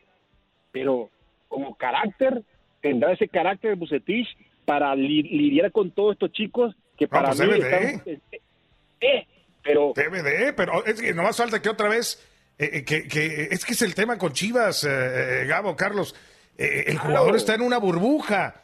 pero 0.71 1.09
como 1.49 1.75
carácter, 1.75 2.43
tendrá 2.81 3.11
ese 3.11 3.27
carácter 3.27 3.71
de 3.71 3.75
Bucetich 3.75 4.27
para 4.63 4.95
li- 4.95 5.23
lidiar 5.23 5.71
con 5.73 5.91
todos 5.91 6.13
estos 6.13 6.31
chicos 6.31 6.75
que 6.95 7.07
para 7.09 7.29
pues 7.31 7.39
mí 7.41 7.47
de. 7.47 7.57
están- 7.57 8.01
eh, 8.05 8.19
eh, 9.01 9.25
pero 9.63 9.93
Debe 9.95 10.23
de, 10.23 10.53
pero 10.53 10.85
es 10.85 10.99
que 11.01 11.13
nomás 11.13 11.37
falta 11.37 11.61
que 11.61 11.69
otra 11.69 11.89
vez, 11.89 12.19
eh, 12.57 12.69
eh, 12.73 12.83
que, 12.85 13.07
que- 13.07 13.49
es 13.51 13.65
que 13.65 13.73
es 13.73 13.81
el 13.81 13.93
tema 13.95 14.17
con 14.17 14.33
Chivas, 14.33 14.83
eh, 14.83 14.89
eh, 14.89 15.45
Gabo, 15.47 15.75
Carlos, 15.75 16.15
eh, 16.57 16.85
el 16.87 16.97
jugador 16.97 17.35
está 17.35 17.53
en 17.55 17.61
una 17.61 17.77
burbuja. 17.77 18.63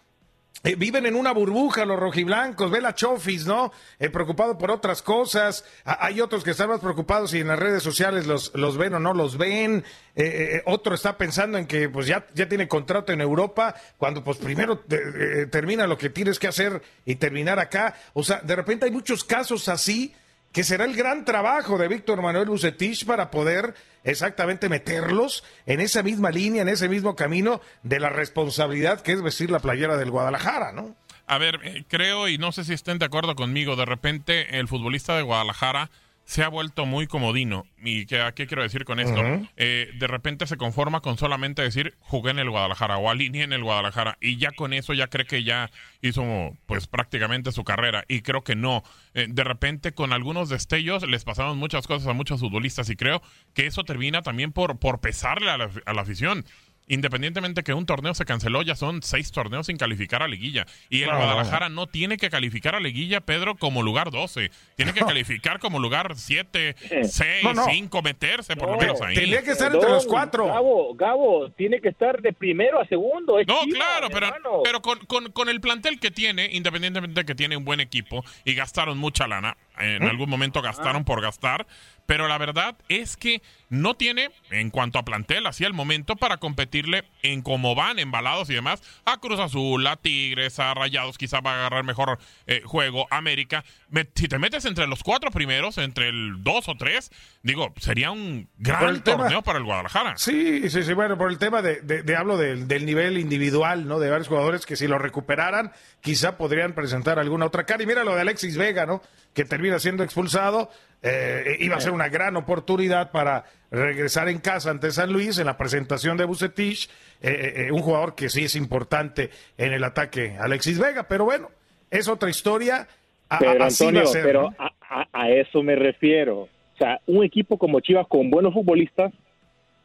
Eh, 0.63 0.73
viven 0.75 1.05
en 1.05 1.15
una 1.15 1.31
burbuja 1.31 1.85
los 1.85 1.99
rojiblancos, 1.99 2.71
ve 2.71 2.81
la 2.81 2.95
Chofis, 2.95 3.45
¿no? 3.45 3.71
Eh, 3.99 4.09
preocupado 4.09 4.57
por 4.57 4.71
otras 4.71 5.03
cosas. 5.03 5.63
A- 5.83 6.03
hay 6.07 6.21
otros 6.21 6.43
que 6.43 6.51
están 6.51 6.69
más 6.69 6.79
preocupados 6.79 7.31
si 7.31 7.39
en 7.41 7.49
las 7.49 7.59
redes 7.59 7.83
sociales 7.83 8.25
los, 8.25 8.51
los 8.55 8.75
ven 8.75 8.95
o 8.95 8.99
no 8.99 9.13
los 9.13 9.37
ven. 9.37 9.83
Eh, 10.15 10.63
otro 10.65 10.95
está 10.95 11.17
pensando 11.17 11.59
en 11.59 11.67
que 11.67 11.87
pues 11.87 12.07
ya, 12.07 12.25
ya 12.33 12.49
tiene 12.49 12.67
contrato 12.67 13.13
en 13.13 13.21
Europa, 13.21 13.75
cuando 13.97 14.23
pues 14.23 14.37
primero 14.39 14.79
te- 14.79 15.45
termina 15.47 15.85
lo 15.85 15.99
que 15.99 16.09
tienes 16.09 16.39
que 16.39 16.47
hacer 16.47 16.81
y 17.05 17.15
terminar 17.15 17.59
acá. 17.59 17.93
O 18.13 18.23
sea, 18.23 18.39
de 18.41 18.55
repente 18.55 18.85
hay 18.85 18.91
muchos 18.91 19.23
casos 19.23 19.69
así 19.69 20.15
que 20.55 20.63
será 20.63 20.85
el 20.85 20.95
gran 20.95 21.25
trabajo 21.25 21.77
de 21.77 21.89
Víctor 21.89 22.21
Manuel 22.21 22.47
Bucetich 22.47 23.05
para 23.05 23.29
poder 23.29 23.73
exactamente 24.05 24.69
meterlos 24.69 25.43
en 25.65 25.81
esa 25.81 26.01
misma 26.01 26.31
línea, 26.31 26.61
en 26.61 26.69
ese 26.69 26.87
mismo 26.87 27.13
camino 27.13 27.59
de 27.83 27.99
la 27.99 28.07
responsabilidad 28.07 29.01
que 29.01 29.11
es 29.11 29.21
vestir 29.21 29.51
la 29.51 29.59
playera 29.59 29.97
del 29.97 30.11
Guadalajara, 30.11 30.71
¿no? 30.71 30.95
A 31.27 31.37
ver, 31.39 31.59
eh, 31.65 31.83
creo 31.89 32.29
y 32.29 32.37
no 32.37 32.53
sé 32.53 32.63
si 32.63 32.71
estén 32.71 32.99
de 32.99 33.05
acuerdo 33.05 33.35
conmigo, 33.35 33.75
de 33.75 33.83
repente 33.83 34.57
el 34.57 34.69
futbolista 34.69 35.17
de 35.17 35.23
Guadalajara 35.23 35.91
se 36.25 36.43
ha 36.43 36.49
vuelto 36.49 36.85
muy 36.85 37.05
comodino. 37.07 37.65
¿Y 37.77 38.07
qué, 38.07 38.19
qué 38.35 38.47
quiero 38.47 38.63
decir 38.63 38.83
con 38.83 38.99
esto? 38.99 39.21
Eh, 39.57 39.91
de 39.97 40.07
repente 40.07 40.47
se 40.47 40.57
conforma 40.57 41.01
con 41.01 41.17
solamente 41.17 41.61
decir 41.61 41.95
jugué 41.99 42.31
en 42.31 42.39
el 42.39 42.49
Guadalajara 42.49 42.97
o 42.97 43.09
alineé 43.09 43.43
en 43.43 43.53
el 43.53 43.63
Guadalajara 43.63 44.17
y 44.19 44.37
ya 44.37 44.51
con 44.51 44.73
eso 44.73 44.93
ya 44.93 45.07
cree 45.07 45.25
que 45.27 45.43
ya 45.43 45.69
hizo 46.01 46.57
pues 46.65 46.87
prácticamente 46.87 47.51
su 47.51 47.63
carrera 47.63 48.03
y 48.07 48.21
creo 48.21 48.43
que 48.43 48.55
no. 48.55 48.83
Eh, 49.13 49.27
de 49.29 49.43
repente 49.43 49.93
con 49.93 50.13
algunos 50.13 50.49
destellos 50.49 51.07
les 51.07 51.23
pasaron 51.23 51.59
muchas 51.59 51.85
cosas 51.85 52.07
a 52.07 52.13
muchos 52.13 52.39
futbolistas 52.39 52.89
y 52.89 52.95
creo 52.95 53.21
que 53.53 53.67
eso 53.67 53.83
termina 53.83 54.23
también 54.23 54.51
por, 54.51 54.79
por 54.79 54.99
pesarle 54.99 55.51
a 55.51 55.57
la, 55.57 55.69
a 55.85 55.93
la 55.93 56.01
afición. 56.01 56.43
Independientemente 56.87 57.63
que 57.63 57.73
un 57.73 57.85
torneo 57.85 58.13
se 58.13 58.25
canceló, 58.25 58.61
ya 58.61 58.75
son 58.75 59.01
seis 59.03 59.31
torneos 59.31 59.67
sin 59.67 59.77
calificar 59.77 60.21
a 60.23 60.27
liguilla. 60.27 60.65
Y 60.89 61.03
el 61.03 61.09
No. 61.09 61.17
Guadalajara 61.17 61.69
no 61.69 61.87
tiene 61.87 62.17
que 62.17 62.29
calificar 62.29 62.75
a 62.75 62.79
liguilla, 62.79 63.21
Pedro, 63.21 63.55
como 63.55 63.81
lugar 63.83 64.11
12. 64.11 64.51
Tiene 64.75 64.93
que 64.93 64.99
calificar 65.01 65.59
como 65.59 65.79
lugar 65.79 66.13
7, 66.15 66.75
6, 67.03 67.43
No, 67.43 67.53
no. 67.53 67.65
5, 67.65 68.01
meterse 68.01 68.55
por 68.55 68.67
lo 68.69 68.75
No, 68.75 68.81
menos 68.81 69.01
ahí. 69.01 69.15
Tendría 69.15 69.43
que 69.43 69.51
estar 69.51 69.73
entre 69.73 69.89
los 69.89 70.05
cuatro. 70.05 70.45
Gabo, 70.47 70.93
Gabo, 70.95 71.49
tiene 71.51 71.81
que 71.81 71.89
estar 71.89 72.21
de 72.21 72.33
primero 72.33 72.79
a 72.79 72.85
segundo. 72.87 73.39
es 73.39 73.47
No, 73.47 73.59
claro, 73.73 74.07
pero, 74.11 74.27
hermano. 74.27 74.61
pero 74.63 74.81
con, 74.81 74.99
con- 75.05 75.31
con 75.31 75.49
el 75.49 75.61
plantel 75.61 75.99
que 75.99 76.11
tiene, 76.11 76.49
independientemente 76.51 77.21
de 77.21 77.25
que 77.25 77.35
tiene 77.35 77.57
un 77.57 77.65
buen 77.65 77.79
equipo 77.79 78.23
y 78.43 78.53
gastaron 78.53 78.97
mucha 78.97 79.27
lana, 79.27 79.57
en 79.79 80.03
algún 80.03 80.29
momento 80.29 80.61
gastaron 80.61 81.03
por 81.03 81.21
gastar, 81.21 81.65
pero 82.05 82.27
la 82.27 82.37
verdad 82.37 82.75
es 82.87 83.17
que 83.17 83.41
no 83.69 83.95
tiene, 83.95 84.29
en 84.51 84.69
cuanto 84.69 84.99
a 84.99 85.03
plantel, 85.05 85.47
hacia 85.47 85.65
el 85.65 85.73
momento, 85.73 86.15
para 86.15 86.37
competirle 86.37 87.03
en 87.23 87.41
cómo 87.41 87.73
van, 87.73 87.97
embalados 87.97 88.49
y 88.51 88.53
demás, 88.53 88.83
a 89.05 89.17
Cruz 89.17 89.39
Azul, 89.39 89.85
a 89.87 89.95
Tigres, 89.95 90.59
a 90.59 90.73
Rayados, 90.75 91.17
quizá 91.17 91.39
va 91.41 91.53
a 91.53 91.55
agarrar 91.55 91.83
mejor 91.83 92.19
eh, 92.45 92.61
juego, 92.63 93.07
América. 93.09 93.63
Me- 93.89 94.07
si 94.13 94.27
te 94.27 94.37
metes 94.37 94.65
entre 94.65 94.85
los 94.85 95.01
cuatro 95.01 95.31
primeros, 95.31 95.79
entre 95.79 96.09
el 96.09 96.43
dos 96.43 96.69
o 96.69 96.75
tres, 96.75 97.09
digo, 97.41 97.73
sería 97.79 98.11
un 98.11 98.47
gran 98.59 99.01
tema- 99.01 99.23
torneo 99.23 99.41
para 99.41 99.57
el 99.57 99.65
Guadalajara. 99.65 100.15
Sí, 100.17 100.69
sí, 100.69 100.83
sí, 100.83 100.93
bueno, 100.93 101.17
por 101.17 101.31
el 101.31 101.39
tema 101.39 101.63
de, 101.63 101.81
de- 101.81 102.03
de- 102.03 102.15
hablo 102.15 102.37
del, 102.37 102.67
del 102.67 102.85
nivel 102.85 103.17
individual, 103.17 103.87
¿no? 103.87 103.97
De 103.99 104.11
varios 104.11 104.27
jugadores 104.27 104.67
que 104.67 104.75
si 104.75 104.87
lo 104.87 104.99
recuperaran, 104.99 105.71
quizá 106.01 106.37
podrían 106.37 106.73
presentar 106.73 107.17
alguna 107.17 107.47
otra 107.47 107.65
cara. 107.65 107.81
Y 107.81 107.87
mira 107.87 108.03
lo 108.03 108.13
de 108.13 108.21
Alexis 108.21 108.57
Vega, 108.57 108.85
¿no? 108.85 109.01
Que 109.33 109.43
termina 109.43 109.64
siendo 109.79 110.03
expulsado. 110.03 110.69
eh, 111.07 111.57
iba 111.59 111.75
a 111.75 111.81
ser 111.81 111.91
una 111.91 112.09
gran 112.09 112.35
oportunidad 112.35 113.11
para 113.11 113.43
regresar 113.69 114.27
en 114.29 114.39
casa 114.39 114.71
ante 114.71 114.89
San 114.91 115.11
Luis 115.13 115.37
en 115.37 115.45
la 115.45 115.55
presentación 115.57 116.17
de 116.17 116.25
Bucetich. 116.25 116.89
eh, 117.21 117.29
eh, 117.29 117.53
eh, 117.67 117.71
un 117.71 117.81
jugador 117.81 118.15
que 118.15 118.29
sí 118.29 118.43
es 118.45 118.55
importante 118.55 119.29
en 119.57 119.71
el 119.73 119.83
ataque, 119.83 120.35
Alexis 120.39 120.79
Vega. 120.79 121.03
Pero 121.07 121.25
bueno, 121.25 121.49
es 121.91 122.07
otra 122.07 122.29
historia. 122.29 122.87
A- 123.29 123.39
va 123.43 123.65
Antonio, 123.65 124.01
a 124.01 124.05
ser, 124.07 124.23
pero 124.23 124.41
¿no? 124.43 124.55
a, 124.57 124.71
a- 124.89 125.07
a 125.13 125.29
eso 125.31 125.61
me 125.63 125.75
refiero. 125.75 126.41
O 126.41 126.77
sea, 126.77 126.99
un 127.07 127.23
equipo 127.23 127.57
como 127.57 127.79
Chivas 127.81 128.07
con 128.07 128.29
buenos 128.29 128.53
futbolistas, 128.53 129.13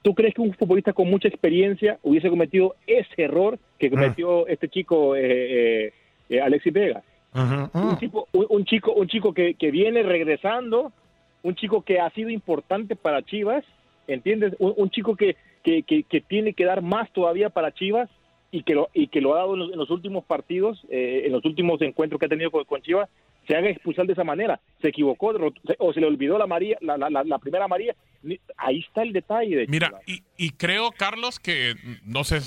¿tú 0.03 0.15
crees 0.15 0.35
que 0.35 0.41
un 0.41 0.55
futbolista 0.55 0.93
con 0.93 1.09
mucha 1.09 1.29
experiencia 1.29 1.99
hubiese 2.03 2.29
cometido 2.31 2.75
ese 2.87 3.23
error 3.23 3.59
que 3.79 3.91
cometió 3.91 4.47
este 4.49 4.69
chico 4.69 5.15
eh, 5.17 5.21
eh, 5.87 5.93
eh, 6.31 6.41
Alexis 6.41 6.73
Vega? 6.73 7.03
Ujú, 7.35 7.71
Un, 7.73 7.89
ujú. 7.91 7.97
tipo, 7.97 8.29
un, 8.33 8.47
un 8.49 8.65
chico, 8.65 8.93
un 8.93 9.07
chico 9.07 9.33
que, 9.33 9.55
que 9.55 9.71
viene 9.71 10.03
regresando, 10.03 10.93
un 11.43 11.55
chico 11.55 11.83
que 11.83 12.01
ha 12.01 12.11
sido 12.11 12.31
importante 12.31 12.97
para 12.97 13.23
Chivas, 13.23 13.65
¿entiendes? 14.07 14.55
Un, 14.59 14.75
un 14.77 14.91
chico 14.91 15.17
que, 15.17 15.37
que, 15.63 16.25
tiene 16.27 16.55
que 16.55 16.65
dar 16.65 16.83
más 16.83 17.11
todavía 17.13 17.51
para 17.51 17.73
Chivas 17.73 18.09
y 18.51 18.65
que 18.65 18.75
lo, 18.75 18.89
y 18.93 19.07
que 19.09 19.21
lo 19.21 19.35
ha 19.35 19.39
dado 19.39 19.55
en 19.55 19.61
los, 19.61 19.73
en 19.73 19.79
los 19.79 19.91
últimos 19.91 20.25
partidos, 20.25 20.85
eh, 20.91 21.23
en 21.27 21.33
los 21.33 21.45
últimos 21.45 21.81
encuentros 21.83 22.19
que 22.19 22.27
ha 22.27 22.31
tenido 22.31 22.51
con, 22.51 22.65
con 22.65 22.83
Chivas, 22.83 23.09
se 23.47 23.57
haga 23.57 23.71
expulsar 23.71 24.07
de 24.07 24.13
esa 24.13 24.25
manera. 24.25 24.61
Se 24.81 24.89
equivocó 24.89 25.33
o 25.79 25.93
se 25.93 26.01
le 26.01 26.07
olvidó 26.07 26.39
la 26.39 26.47
María, 26.47 26.77
la, 26.81 26.97
la, 26.99 27.39
primera 27.39 27.69
María. 27.69 27.95
Ahí 28.57 28.81
está 28.81 29.03
el 29.03 29.13
detalle 29.13 29.57
de 29.57 29.67
Mira, 29.67 29.93
y, 30.07 30.23
y 30.37 30.51
creo, 30.51 30.93
Carlos, 30.93 31.39
que 31.39 31.75
no 32.05 32.23
sé, 32.25 32.41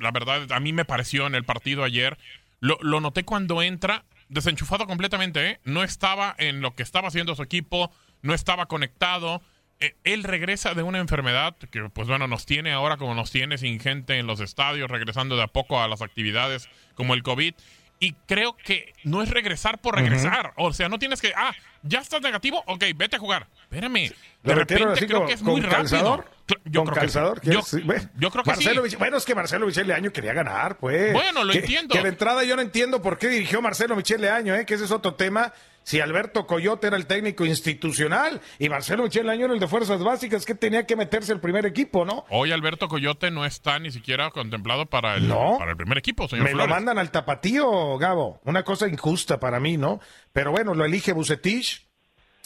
la 0.00 0.10
verdad, 0.10 0.50
a 0.50 0.60
mí 0.60 0.72
me 0.72 0.84
pareció 0.84 1.26
en 1.26 1.34
el 1.34 1.44
partido 1.44 1.84
ayer, 1.84 2.16
lo, 2.60 2.78
lo 2.80 3.00
noté 3.00 3.24
cuando 3.24 3.62
entra, 3.62 4.04
desenchufado 4.28 4.86
completamente, 4.86 5.50
¿eh? 5.50 5.60
No 5.64 5.82
estaba 5.84 6.34
en 6.38 6.60
lo 6.60 6.74
que 6.74 6.82
estaba 6.82 7.08
haciendo 7.08 7.34
su 7.34 7.42
equipo, 7.42 7.90
no 8.22 8.34
estaba 8.34 8.66
conectado. 8.66 9.42
Eh, 9.80 9.94
él 10.04 10.24
regresa 10.24 10.74
de 10.74 10.82
una 10.82 10.98
enfermedad 10.98 11.54
que, 11.70 11.88
pues 11.90 12.08
bueno, 12.08 12.26
nos 12.26 12.46
tiene 12.46 12.72
ahora 12.72 12.96
como 12.96 13.14
nos 13.14 13.30
tiene, 13.30 13.58
sin 13.58 13.78
gente 13.80 14.18
en 14.18 14.26
los 14.26 14.40
estadios, 14.40 14.90
regresando 14.90 15.36
de 15.36 15.44
a 15.44 15.46
poco 15.46 15.80
a 15.80 15.88
las 15.88 16.02
actividades 16.02 16.68
como 16.94 17.14
el 17.14 17.22
COVID. 17.22 17.54
Y 18.00 18.12
creo 18.26 18.56
que 18.56 18.92
no 19.04 19.22
es 19.22 19.30
regresar 19.30 19.78
por 19.80 19.96
regresar. 19.96 20.52
O 20.56 20.72
sea, 20.72 20.88
no 20.88 20.98
tienes 20.98 21.20
que, 21.20 21.32
ah, 21.36 21.52
ya 21.82 22.00
estás 22.00 22.22
negativo, 22.22 22.62
ok, 22.66 22.84
vete 22.94 23.16
a 23.16 23.18
jugar. 23.18 23.48
Espérame. 23.62 24.10
¿Lo 24.42 24.50
De 24.50 24.54
repente 24.54 25.06
creo 25.06 25.18
con- 25.20 25.26
que 25.28 25.34
es 25.34 25.42
muy 25.42 25.60
rápido. 25.60 25.76
calzador? 25.78 26.30
Yo 26.64 26.80
¿Con 26.84 26.92
creo 26.92 26.94
que 26.94 26.94
sí. 26.94 26.94
calzador? 27.00 27.36
Yo, 27.42 27.50
¿Quieres? 27.50 27.66
Sí, 27.66 27.80
bueno. 27.82 28.08
yo 28.18 28.30
creo 28.30 28.44
que 28.44 28.50
Marcelo 28.50 28.82
sí. 28.86 28.88
Mich- 28.96 28.98
Bueno, 28.98 29.16
es 29.18 29.24
que 29.24 29.34
Marcelo 29.34 29.66
Michel 29.66 29.86
Leaño 29.86 30.10
quería 30.12 30.32
ganar, 30.32 30.78
pues. 30.78 31.12
Bueno, 31.12 31.44
lo 31.44 31.52
Que- 31.52 31.58
entiendo. 31.60 31.94
Que 31.94 32.02
de 32.02 32.08
entrada 32.08 32.44
yo 32.44 32.56
no 32.56 32.62
entiendo 32.62 33.02
por 33.02 33.18
qué 33.18 33.28
dirigió 33.28 33.60
Marcelo 33.62 33.96
Michel 33.96 34.20
Leaño, 34.20 34.54
¿eh? 34.54 34.64
que 34.66 34.74
ese 34.74 34.84
es 34.84 34.90
otro 34.90 35.14
tema. 35.14 35.52
Si 35.82 36.00
Alberto 36.00 36.46
Coyote 36.46 36.86
era 36.88 36.96
el 36.98 37.06
técnico 37.06 37.46
institucional 37.46 38.42
y 38.58 38.68
Marcelo 38.68 39.04
Michel 39.04 39.24
Leaño 39.26 39.46
era 39.46 39.54
el 39.54 39.60
de 39.60 39.68
fuerzas 39.68 40.02
básicas, 40.04 40.44
que 40.44 40.54
tenía 40.54 40.84
que 40.84 40.96
meterse 40.96 41.32
el 41.32 41.40
primer 41.40 41.64
equipo, 41.64 42.04
¿no? 42.04 42.26
Hoy 42.28 42.52
Alberto 42.52 42.88
Coyote 42.88 43.30
no 43.30 43.46
está 43.46 43.78
ni 43.78 43.90
siquiera 43.90 44.30
contemplado 44.30 44.84
para 44.86 45.16
el, 45.16 45.28
No. 45.28 45.56
para 45.58 45.70
el 45.70 45.76
primer 45.78 45.96
equipo, 45.96 46.28
señor 46.28 46.44
Me 46.44 46.52
lo 46.54 46.66
mandan 46.68 46.98
al 46.98 47.10
tapatío, 47.10 47.96
Gabo. 47.96 48.38
Una 48.44 48.64
cosa 48.64 48.86
injusta 48.86 49.40
para 49.40 49.60
mí, 49.60 49.78
¿no? 49.78 49.98
Pero 50.34 50.50
bueno, 50.50 50.74
lo 50.74 50.84
elige 50.84 51.12
Bucetich. 51.12 51.87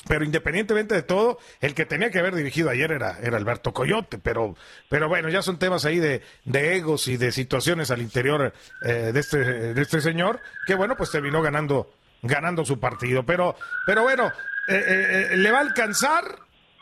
Pero 0.09 0.25
independientemente 0.25 0.97
de 0.97 1.03
todo, 1.03 1.39
el 1.61 1.75
que 1.75 1.87
tenía 1.87 2.11
que 2.11 2.19
haber 2.19 2.35
dirigido 2.35 2.71
ayer 2.71 2.91
era, 2.91 3.19
era 3.23 3.37
Alberto 3.37 3.73
Coyote. 3.73 4.19
Pero, 4.19 4.57
pero 4.89 5.09
bueno, 5.09 5.29
ya 5.29 5.43
son 5.43 5.59
temas 5.59 5.85
ahí 5.85 5.99
de, 5.99 6.23
de 6.45 6.77
egos 6.77 7.07
y 7.07 7.17
de 7.17 7.31
situaciones 7.31 7.91
al 7.91 8.03
interior 8.03 8.53
eh, 8.85 9.13
de, 9.13 9.21
este, 9.21 9.39
de 9.39 9.81
este 9.81 10.01
señor, 10.01 10.41
que 10.67 10.75
bueno, 10.75 10.97
pues 10.97 11.11
terminó 11.11 11.41
ganando, 11.41 11.95
ganando 12.23 12.65
su 12.65 12.81
partido. 12.81 13.25
Pero, 13.25 13.55
pero 13.87 14.03
bueno, 14.03 14.33
eh, 14.69 15.29
eh, 15.33 15.37
le 15.37 15.51
va 15.53 15.59
a 15.59 15.63
alcanzar, 15.63 16.25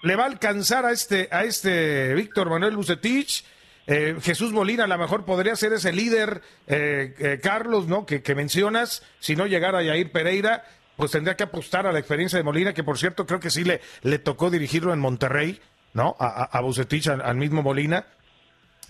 le 0.03 0.17
va 0.17 0.25
a 0.25 0.29
alcanzar 0.29 0.87
a 0.87 0.93
este, 0.93 1.29
a 1.31 1.45
este 1.45 2.15
Víctor 2.15 2.49
Manuel 2.49 2.77
Bucetich. 2.77 3.45
Eh, 3.87 4.17
Jesús 4.23 4.53
Molina 4.53 4.85
a 4.85 4.87
lo 4.87 4.99
mejor 4.99 5.25
podría 5.25 5.57
ser 5.57 5.73
ese 5.73 5.93
líder, 5.93 6.43
eh, 6.69 7.15
eh, 7.19 7.41
Carlos, 7.43 7.87
¿no? 7.89 8.07
Que, 8.07 8.23
que 8.23 8.35
mencionas, 8.35 9.03
si 9.19 9.35
no 9.35 9.47
llegara 9.47 9.83
Yair 9.83 10.13
Pereira, 10.13 10.65
pues 11.01 11.13
tendría 11.13 11.35
que 11.35 11.45
apostar 11.45 11.87
a 11.87 11.93
la 11.93 11.99
experiencia 11.99 12.39
de 12.39 12.45
Molina, 12.45 12.75
que 12.75 12.85
por 12.85 12.99
cierto 12.99 13.25
creo 13.25 13.41
que 13.41 13.49
sí 13.49 13.65
le, 13.65 13.81
le 14.03 14.19
tocó 14.19 14.51
dirigirlo 14.51 14.93
en 14.93 15.01
Monterrey, 15.01 15.59
¿no? 15.95 16.15
A, 16.19 16.57
a, 16.57 16.61
Bucetich, 16.61 17.09
al, 17.09 17.37
mismo 17.37 17.63
Molina, 17.63 18.05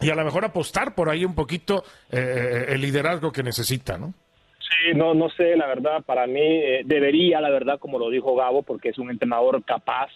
y 0.01 0.11
a 0.11 0.17
lo 0.17 0.25
mejor 0.25 0.45
apostar 0.45 0.95
por 0.97 1.09
ahí 1.09 1.25
un 1.25 1.37
poquito 1.37 1.85
eh, 2.11 2.67
el 2.69 2.81
liderazgo 2.81 3.31
que 3.31 3.45
necesita, 3.45 3.97
¿no? 3.97 4.13
Sí, 4.59 4.95
no, 4.97 5.15
no 5.15 5.31
sé, 5.31 5.57
la 5.57 5.69
verdad, 5.69 6.03
para 6.05 6.27
mí 6.27 6.41
eh, 6.41 6.83
debería, 6.85 7.41
la 7.41 7.51
verdad, 7.51 7.79
como 7.79 7.99
lo 7.99 8.11
dijo 8.11 8.35
Gabo, 8.35 8.63
porque 8.63 8.89
es 8.89 8.99
un 8.99 9.11
entrenador 9.11 9.63
capaz, 9.65 10.11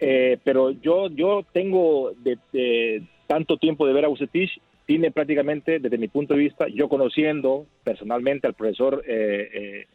eh, 0.00 0.38
pero 0.42 0.72
yo, 0.72 1.08
yo 1.08 1.44
tengo 1.52 2.12
de, 2.16 3.06
tanto 3.28 3.58
tiempo 3.58 3.86
de 3.86 3.92
ver 3.92 4.06
a 4.06 4.08
Bucetich, 4.08 4.60
tiene 4.86 5.12
prácticamente, 5.12 5.78
desde 5.78 5.98
mi 5.98 6.08
punto 6.08 6.34
de 6.34 6.40
vista, 6.40 6.66
yo 6.68 6.88
conociendo 6.88 7.66
personalmente 7.84 8.48
al 8.48 8.54
profesor 8.54 9.04
eh, 9.06 9.48
eh, 9.52 9.86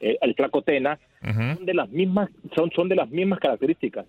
eh, 0.00 0.18
el 0.20 0.34
Flaco 0.34 0.62
Tena, 0.62 0.98
Ujú. 1.22 1.56
son 1.56 1.66
de 1.66 1.74
las 1.74 1.88
mismas, 1.90 2.30
son, 2.54 2.70
son 2.72 2.88
de 2.88 2.96
las 2.96 3.08
mismas 3.10 3.38
características. 3.38 4.06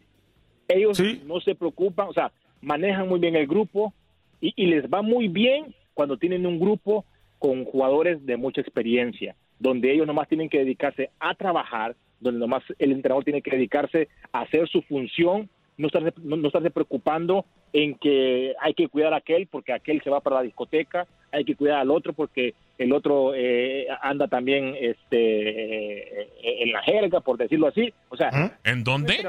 Ellos 0.68 0.98
Sí. 0.98 1.22
no 1.26 1.40
se 1.42 1.54
preocupan, 1.56 2.08
o 2.08 2.14
sea, 2.14 2.32
manejan 2.62 3.08
muy 3.10 3.20
bien 3.20 3.36
el 3.36 3.48
grupo 3.48 3.94
y, 4.40 4.54
y 4.56 4.68
les 4.68 4.86
va 4.86 5.02
muy 5.02 5.28
bien 5.28 5.76
cuando 5.94 6.18
tienen 6.18 6.46
un 6.46 6.60
grupo 6.60 7.06
con 7.40 7.66
jugadores 7.66 8.26
de 8.26 8.38
mucha 8.38 8.62
experiencia, 8.62 9.36
donde 9.60 9.92
ellos 9.92 10.08
nomás 10.08 10.28
tienen 10.28 10.48
que 10.50 10.60
dedicarse 10.60 11.10
a 11.20 11.34
trabajar, 11.36 11.96
donde 12.20 12.40
nomás 12.40 12.64
el 12.80 12.92
entrenador 12.92 13.24
tiene 13.24 13.42
que 13.42 13.52
dedicarse 13.52 14.08
a 14.32 14.42
hacer 14.42 14.68
su 14.70 14.82
función, 14.84 15.50
no 15.78 15.88
estarse, 15.88 16.14
no, 16.22 16.38
no 16.38 16.48
estarse 16.48 16.70
preocupando 16.70 17.46
en 17.74 17.96
que 17.96 18.54
hay 18.62 18.74
que 18.76 18.88
cuidar 18.88 19.14
a 19.14 19.18
aquel 19.18 19.48
porque 19.48 19.74
aquel 19.74 20.02
se 20.04 20.10
va 20.10 20.22
para 20.22 20.38
la 20.38 20.42
discoteca, 20.44 21.08
hay 21.32 21.46
que 21.46 21.56
cuidar 21.56 21.80
al 21.80 21.92
otro 21.92 22.14
porque 22.14 22.54
el 22.78 22.92
otro 22.94 23.34
eh, 23.36 23.88
anda 24.02 24.28
también 24.28 24.76
este, 24.80 26.22
eh, 26.24 26.28
en 26.64 26.72
la 26.72 26.82
jerga, 26.84 27.20
por 27.22 27.38
decirlo 27.38 27.68
así. 27.68 27.94
O 28.10 28.18
sea, 28.18 28.32
¿Mm? 28.32 28.52
¿En 28.64 28.84
dónde? 28.84 29.24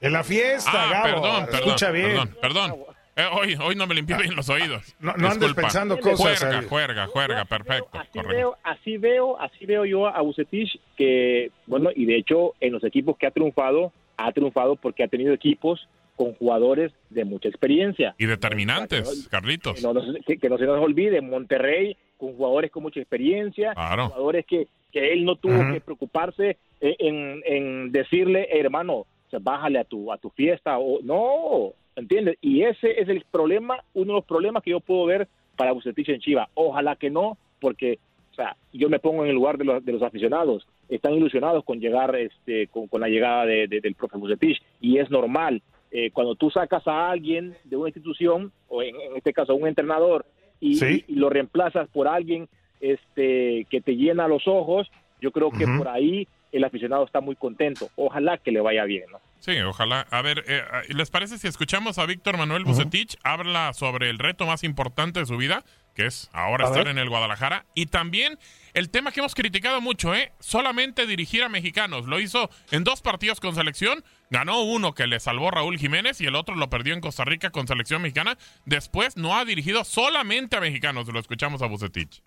En 0.00 0.12
la 0.12 0.24
fiesta, 0.24 0.70
Ah, 0.74 0.88
Gabo. 0.90 1.04
perdón, 1.22 1.46
perdón. 1.46 1.60
Escucha 1.68 1.90
bien. 1.90 2.06
Perdón, 2.10 2.30
perdón. 2.40 2.74
Eh, 3.14 3.24
hoy, 3.30 3.56
hoy 3.62 3.74
no 3.76 3.86
me 3.86 3.94
limpié 3.94 4.16
bien 4.16 4.34
los 4.34 4.48
oídos. 4.48 4.96
No- 4.98 5.12
no 5.18 5.28
andes 5.28 5.52
pensando 5.52 5.98
cosas 6.00 6.38
Juerga, 6.40 6.58
ahí. 6.60 6.66
juerga, 6.66 7.06
juerga, 7.08 7.44
perfecto. 7.44 7.90
así 7.98 8.08
correcto. 8.14 8.34
veo, 8.34 8.56
así 8.64 8.96
veo, 8.96 9.38
así 9.38 9.66
veo 9.66 9.84
yo 9.84 10.06
a 10.06 10.18
Bucetich 10.22 10.80
que, 10.96 11.50
bueno, 11.66 11.90
y 11.94 12.06
de 12.06 12.16
hecho 12.16 12.54
en 12.60 12.72
los 12.72 12.82
equipos 12.84 13.18
que 13.18 13.26
ha 13.26 13.30
triunfado, 13.30 13.92
ha 14.16 14.32
triunfado 14.32 14.76
porque 14.76 15.04
ha 15.04 15.08
tenido 15.08 15.34
equipos 15.34 15.86
con 16.16 16.34
jugadores 16.34 16.92
de 17.10 17.24
mucha 17.24 17.48
experiencia. 17.48 18.14
Y 18.18 18.26
determinantes, 18.26 19.28
Carlitos. 19.30 19.76
Que 19.76 19.82
no, 19.82 19.94
nos- 19.94 20.16
que- 20.26 20.36
que 20.38 20.48
no 20.48 20.58
se 20.58 20.66
nos 20.66 20.78
olvide, 20.80 21.20
Monterrey 21.20 21.96
con 22.16 22.34
jugadores 22.36 22.70
con 22.70 22.82
mucha 22.84 23.00
experiencia, 23.00 23.72
Claro. 23.74 24.08
jugadores 24.08 24.46
que, 24.46 24.68
que 24.92 25.12
él 25.12 25.24
no 25.24 25.36
tuvo 25.36 25.72
que 25.72 25.80
preocuparse 25.80 26.56
en, 26.80 27.42
en 27.46 27.92
decirle, 27.92 28.42
"Eh, 28.42 28.60
hermano, 28.60 28.94
o 28.98 29.06
sea, 29.30 29.38
bájale 29.42 29.78
a 29.78 29.84
tu 29.84 30.12
a 30.12 30.18
tu 30.18 30.30
fiesta 30.30 30.78
o 30.78 31.00
no, 31.02 31.72
¿entiendes? 31.96 32.36
Y 32.40 32.62
ese 32.62 33.00
es 33.00 33.08
el 33.08 33.24
problema, 33.30 33.82
uno 33.94 34.06
de 34.12 34.18
los 34.18 34.24
problemas 34.24 34.62
que 34.62 34.70
yo 34.70 34.80
puedo 34.80 35.06
ver 35.06 35.28
para 35.56 35.72
Bucetich 35.72 36.08
en 36.10 36.20
Chivas. 36.20 36.48
Ojalá 36.54 36.96
que 36.96 37.10
no, 37.10 37.38
porque 37.60 37.98
o 38.30 38.34
sea, 38.34 38.56
yo 38.72 38.88
me 38.88 38.98
pongo 38.98 39.24
en 39.24 39.28
el 39.28 39.34
lugar 39.34 39.58
de 39.58 39.64
los, 39.64 39.84
de 39.84 39.92
los 39.92 40.02
aficionados. 40.02 40.66
Están 40.88 41.12
ilusionados 41.12 41.64
con 41.64 41.80
llegar, 41.80 42.16
este, 42.16 42.66
con, 42.68 42.86
con 42.86 43.02
la 43.02 43.08
llegada 43.08 43.44
de- 43.44 43.66
de- 43.68 43.80
del 43.82 43.94
profe 43.94 44.16
Bucetich 44.16 44.62
y 44.80 44.96
es 44.98 45.10
normal. 45.10 45.60
Eh, 45.92 46.10
cuando 46.10 46.34
tú 46.34 46.50
sacas 46.50 46.86
a 46.88 47.10
alguien 47.10 47.54
de 47.64 47.76
una 47.76 47.88
institución, 47.88 48.50
o 48.68 48.82
en, 48.82 48.96
en 49.00 49.16
este 49.16 49.32
caso 49.32 49.52
a 49.52 49.56
un 49.56 49.68
entrenador, 49.68 50.24
y, 50.60 50.76
Sí. 50.76 51.04
y 51.06 51.14
lo 51.16 51.28
reemplazas 51.28 51.88
por 51.90 52.08
alguien 52.08 52.48
este, 52.80 53.66
que 53.70 53.80
te 53.80 53.96
llena 53.96 54.26
los 54.28 54.48
ojos, 54.48 54.90
yo 55.20 55.30
creo 55.30 55.50
que 55.50 55.66
por 55.78 55.88
ahí 55.88 56.26
el 56.50 56.64
aficionado 56.64 57.04
está 57.04 57.20
muy 57.20 57.36
contento. 57.36 57.88
Ojalá 57.96 58.38
que 58.38 58.50
le 58.50 58.60
vaya 58.60 58.84
bien, 58.84 59.04
¿no? 59.10 59.18
Sí, 59.44 59.58
ojalá. 59.60 60.06
A 60.12 60.22
ver, 60.22 60.44
eh, 60.46 60.62
¿les 60.90 61.10
parece 61.10 61.36
si 61.36 61.48
escuchamos 61.48 61.98
a 61.98 62.06
Víctor 62.06 62.38
Manuel 62.38 62.62
Bucetich? 62.64 63.16
Habla 63.24 63.72
sobre 63.72 64.08
el 64.08 64.20
reto 64.20 64.46
más 64.46 64.62
importante 64.62 65.18
de 65.18 65.26
su 65.26 65.36
vida, 65.36 65.64
que 65.96 66.06
es 66.06 66.30
ahora 66.32 66.66
A 66.66 66.68
estar 66.68 66.84
ver. 66.84 66.92
en 66.92 66.98
el 66.98 67.08
Guadalajara. 67.08 67.66
Y 67.74 67.86
también 67.86 68.38
el 68.72 68.88
tema 68.88 69.10
que 69.10 69.18
hemos 69.18 69.34
criticado 69.34 69.80
mucho, 69.80 70.14
¿eh? 70.14 70.30
Solamente 70.38 71.08
dirigir 71.08 71.42
a 71.42 71.48
mexicanos. 71.48 72.06
Lo 72.06 72.20
hizo 72.20 72.50
en 72.70 72.84
dos 72.84 73.02
partidos 73.02 73.40
con 73.40 73.56
selección. 73.56 74.04
Ganó 74.30 74.62
uno 74.62 74.94
que 74.94 75.08
le 75.08 75.18
salvó 75.18 75.50
Raúl 75.50 75.76
Jiménez 75.76 76.20
y 76.20 76.26
el 76.26 76.36
otro 76.36 76.54
lo 76.54 76.70
perdió 76.70 76.94
en 76.94 77.00
Costa 77.00 77.24
Rica 77.24 77.50
con 77.50 77.66
selección 77.66 78.00
mexicana. 78.00 78.38
Después 78.64 79.16
no 79.16 79.36
ha 79.36 79.44
dirigido 79.44 79.82
solamente 79.82 80.56
a 80.56 80.60
mexicanos. 80.60 81.08
Lo 81.08 81.18
escuchamos 81.18 81.62
a 81.62 81.66
Bucetich. 81.66 82.22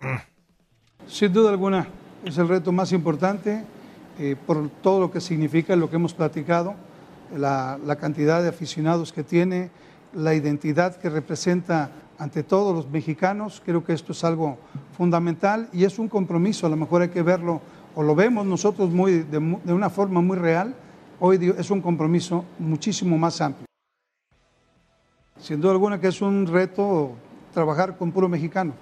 Sin 1.06 1.32
duda 1.32 1.48
alguna, 1.48 1.88
es 2.26 2.36
el 2.36 2.46
reto 2.46 2.72
más 2.72 2.92
importante 2.92 3.64
eh, 4.18 4.36
por 4.46 4.68
todo 4.82 5.00
lo 5.00 5.10
que 5.10 5.22
significa, 5.22 5.74
lo 5.76 5.88
que 5.88 5.96
hemos 5.96 6.12
platicado, 6.12 6.76
la, 7.34 7.96
cantidad 8.00 8.42
de 8.42 8.48
aficionados 8.48 9.12
que 9.12 9.22
tiene, 9.22 9.70
la 10.14 10.34
identidad 10.34 10.96
que 10.96 11.10
representa 11.10 11.90
ante 12.18 12.42
todos 12.42 12.74
los 12.74 12.90
mexicanos. 12.90 13.62
Creo 13.64 13.84
que 13.84 13.92
esto 13.92 14.12
es 14.12 14.24
algo 14.24 14.58
fundamental 14.96 15.68
y 15.72 15.84
es 15.84 15.98
un 15.98 16.08
compromiso. 16.08 16.66
A 16.66 16.70
lo 16.70 16.76
mejor 16.76 17.02
hay 17.02 17.08
que 17.08 17.22
verlo, 17.22 17.60
o 17.94 18.02
lo 18.02 18.14
vemos 18.14 18.46
nosotros 18.46 18.90
muy, 18.90 19.22
de, 19.22 19.58
de 19.64 19.72
una 19.72 19.90
forma 19.90 20.20
muy 20.20 20.36
real. 20.36 20.74
Hoy 21.18 21.54
es 21.56 21.70
un 21.70 21.80
compromiso 21.80 22.44
muchísimo 22.58 23.16
más 23.18 23.40
amplio. 23.40 23.66
Sin 25.38 25.60
duda 25.60 25.72
alguna 25.72 26.00
que 26.00 26.08
es 26.08 26.20
un 26.22 26.46
reto 26.46 27.12
trabajar 27.52 27.96
con 27.96 28.12
puro 28.12 28.28
mexicano, 28.28 28.72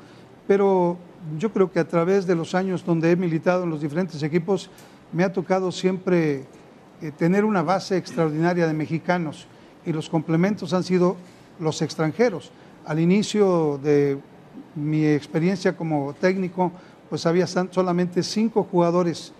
pero 0.47 0.97
yo 1.39 1.53
creo 1.53 1.71
que 1.71 1.81
a 1.81 1.89
través 1.89 2.27
de 2.27 2.35
los 2.35 2.55
años 2.55 2.85
donde 2.85 3.11
he 3.11 3.17
militado 3.17 3.65
en 3.65 3.71
los 3.71 3.81
diferentes 3.81 4.23
equipos, 4.23 4.71
me 5.13 5.25
ha 5.25 5.33
tocado 5.33 5.71
siempre 5.71 6.45
eh, 7.04 7.12
tener 7.12 7.44
una 7.44 7.62
base 7.62 7.99
extraordinaria 7.99 8.66
de 8.66 8.73
mexicanos 8.73 9.46
y 9.84 9.92
los 9.92 10.08
complementos 10.08 10.73
han 10.73 10.84
sido 10.84 11.16
los 11.61 11.82
extranjeros. 11.82 12.50
Al 12.87 12.99
inicio 12.99 13.78
de 13.82 14.18
mi 14.75 15.04
experiencia 15.04 15.76
como 15.76 16.14
técnico, 16.14 16.73
pues 17.11 17.26
había 17.26 17.46
solamente 17.46 18.23
cinco 18.23 18.66
jugadores 18.70 19.34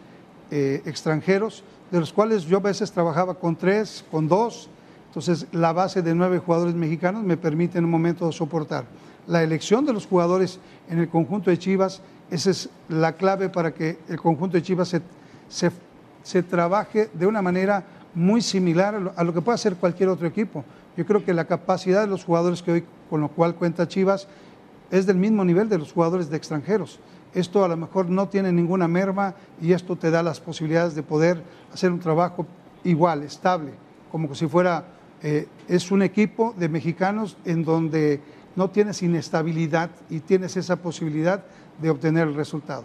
eh, 0.50 0.83
extranjeros, 0.85 1.64
de 1.90 2.00
los 2.00 2.12
cuales 2.12 2.44
yo 2.44 2.59
a 2.59 2.61
veces 2.61 2.92
trabajaba 2.92 3.33
con 3.33 3.56
tres, 3.56 4.04
con 4.11 4.28
dos. 4.28 4.68
Entonces, 5.06 5.47
la 5.50 5.73
base 5.73 6.02
de 6.02 6.14
nueve 6.14 6.40
jugadores 6.40 6.75
mexicanos 6.75 7.23
me 7.23 7.38
permite 7.38 7.78
en 7.78 7.87
un 7.87 7.90
momento 7.90 8.30
soportar. 8.30 8.85
La 9.26 9.42
elección 9.42 9.87
de 9.87 9.94
los 9.94 10.04
jugadores 10.04 10.59
en 10.90 10.99
el 10.99 11.09
conjunto 11.09 11.49
de 11.49 11.59
Chivas, 11.59 12.02
esa 12.30 12.50
es 12.50 12.68
la 12.90 13.14
clave 13.14 13.49
para 13.49 13.73
que 13.73 13.97
el 14.11 14.21
conjunto 14.21 14.59
de 14.59 14.62
Chivas 14.62 14.88
se, 14.88 15.00
se, 15.49 15.71
se 16.25 16.43
trabaje 16.43 17.09
de 17.14 17.26
una 17.26 17.43
manera 17.43 17.85
muy 18.14 18.40
similar 18.40 19.12
a 19.14 19.25
lo, 19.25 19.35
que 19.35 19.40
puede 19.40 19.54
hacer 19.54 19.76
cualquier 19.76 20.09
otro 20.09 20.26
equipo. 20.26 20.64
Yo 20.97 21.07
creo 21.07 21.25
que 21.25 21.35
la 21.35 21.45
capacidad 21.45 22.00
de 22.00 22.07
los 22.09 22.25
jugadores 22.25 22.62
que 22.62 22.73
hoy 22.73 22.85
con 23.11 23.21
lo 23.21 23.28
cual 23.28 23.54
cuenta 23.54 23.87
Chivas 23.87 24.26
es 24.90 25.07
del 25.07 25.16
mismo 25.16 25.45
nivel 25.45 25.69
de 25.69 25.78
los 25.78 25.93
jugadores 25.93 26.31
de 26.31 26.37
extranjeros. 26.37 26.99
Esto 27.35 27.64
a 27.64 27.69
lo 27.69 27.76
mejor 27.76 28.09
no 28.09 28.28
tiene 28.28 28.52
ninguna 28.52 28.88
merma 28.88 29.35
y 29.61 29.73
esto 29.73 29.97
te 29.97 30.11
da 30.11 30.23
las 30.23 30.40
posibilidades 30.40 30.95
de 30.95 31.02
poder 31.02 31.43
hacer 31.73 31.93
un 31.93 32.00
trabajo 32.00 32.47
igual, 32.85 33.23
estable, 33.23 33.73
como 34.11 34.35
si 34.35 34.47
fuera, 34.47 34.85
eh, 35.23 35.49
es 35.69 35.90
un 35.90 36.02
equipo 36.02 36.54
de 36.57 36.69
mexicanos 36.69 37.37
en 37.45 37.64
donde 37.64 38.21
no 38.57 38.71
tienes 38.71 39.02
inestabilidad 39.02 39.90
y 40.09 40.21
tienes 40.21 40.57
esa 40.57 40.76
posibilidad 40.76 41.45
de 41.83 41.90
obtener 41.90 42.28
el 42.28 42.35
resultado. 42.35 42.85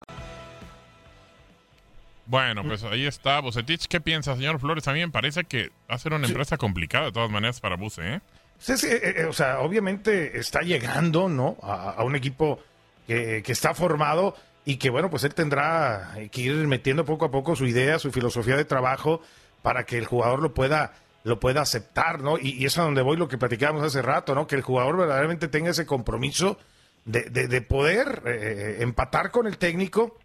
Bueno, 2.25 2.63
pues 2.63 2.83
ahí 2.83 3.05
está 3.05 3.41
Bucetich. 3.41 3.87
¿Qué 3.87 3.99
piensa, 3.99 4.35
señor 4.35 4.59
Flores? 4.59 4.87
A 4.87 4.93
mí 4.93 4.99
me 5.01 5.09
parece 5.09 5.43
que 5.43 5.69
va 5.89 5.95
a 5.95 5.99
ser 5.99 6.13
una 6.13 6.27
empresa 6.27 6.55
complicada 6.57 7.07
de 7.07 7.11
todas 7.11 7.29
maneras 7.29 7.59
para 7.59 7.75
Buce, 7.75 8.15
¿eh? 8.15 8.21
Sí, 8.57 8.77
sí, 8.77 8.87
eh, 8.87 9.15
eh, 9.17 9.25
o 9.25 9.33
sea, 9.33 9.59
obviamente 9.59 10.39
está 10.39 10.61
llegando, 10.61 11.27
¿no? 11.27 11.57
A, 11.61 11.91
a 11.91 12.03
un 12.03 12.15
equipo 12.15 12.59
que, 13.05 13.41
que 13.43 13.51
está 13.51 13.73
formado 13.73 14.35
y 14.63 14.77
que, 14.77 14.89
bueno, 14.89 15.09
pues 15.09 15.23
él 15.23 15.33
tendrá 15.33 16.13
que 16.31 16.41
ir 16.41 16.53
metiendo 16.67 17.03
poco 17.03 17.25
a 17.25 17.31
poco 17.31 17.55
su 17.55 17.65
idea, 17.65 17.99
su 17.99 18.11
filosofía 18.11 18.55
de 18.55 18.63
trabajo 18.65 19.21
para 19.61 19.85
que 19.85 19.97
el 19.97 20.05
jugador 20.05 20.41
lo 20.41 20.53
pueda 20.53 20.93
lo 21.23 21.39
pueda 21.39 21.61
aceptar, 21.61 22.21
¿no? 22.21 22.37
Y, 22.39 22.51
y 22.51 22.65
es 22.65 22.77
a 22.77 22.83
donde 22.83 23.01
voy 23.01 23.17
lo 23.17 23.27
que 23.27 23.37
platicábamos 23.37 23.83
hace 23.83 24.01
rato, 24.01 24.33
¿no? 24.35 24.47
Que 24.47 24.55
el 24.55 24.61
jugador 24.61 24.97
verdaderamente 24.97 25.47
tenga 25.49 25.69
ese 25.71 25.85
compromiso 25.85 26.57
de, 27.05 27.23
de- 27.23 27.47
de 27.47 27.61
poder 27.61 28.21
eh, 28.25 28.77
empatar 28.81 29.31
con 29.31 29.47
el 29.47 29.57
técnico 29.57 30.17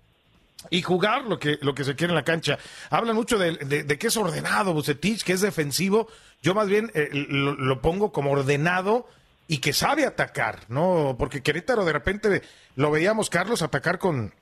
y 0.71 0.83
jugar 0.83 1.25
lo 1.25 1.39
que, 1.39 1.59
lo 1.61 1.75
que 1.75 1.85
se 1.85 1.95
quiere 1.95 2.13
en 2.13 2.17
la 2.17 2.25
cancha. 2.25 2.59
Hablan 2.91 3.15
mucho 3.17 3.39
de, 3.39 3.53
de- 3.57 3.85
de 3.85 3.99
que 3.99 4.09
es 4.09 4.17
ordenado 4.17 4.73
Bucetich, 4.73 5.23
que 5.23 5.33
es 5.33 5.41
defensivo. 5.41 6.09
Yo 6.43 6.55
más 6.55 6.69
bien 6.69 6.91
eh, 6.95 7.09
lo, 7.13 7.55
lo 7.55 7.81
pongo 7.81 8.13
como 8.13 8.33
ordenado 8.33 9.09
y 9.49 9.59
que 9.59 9.73
sabe 9.73 10.05
atacar, 10.07 10.61
¿no? 10.69 11.15
Porque 11.19 11.43
Querétaro 11.43 11.85
de 11.85 11.93
repente 11.93 12.43
lo 12.75 12.91
veíamos, 12.91 13.31
Carlos, 13.31 13.63
atacar 13.63 13.99
con 13.99 14.33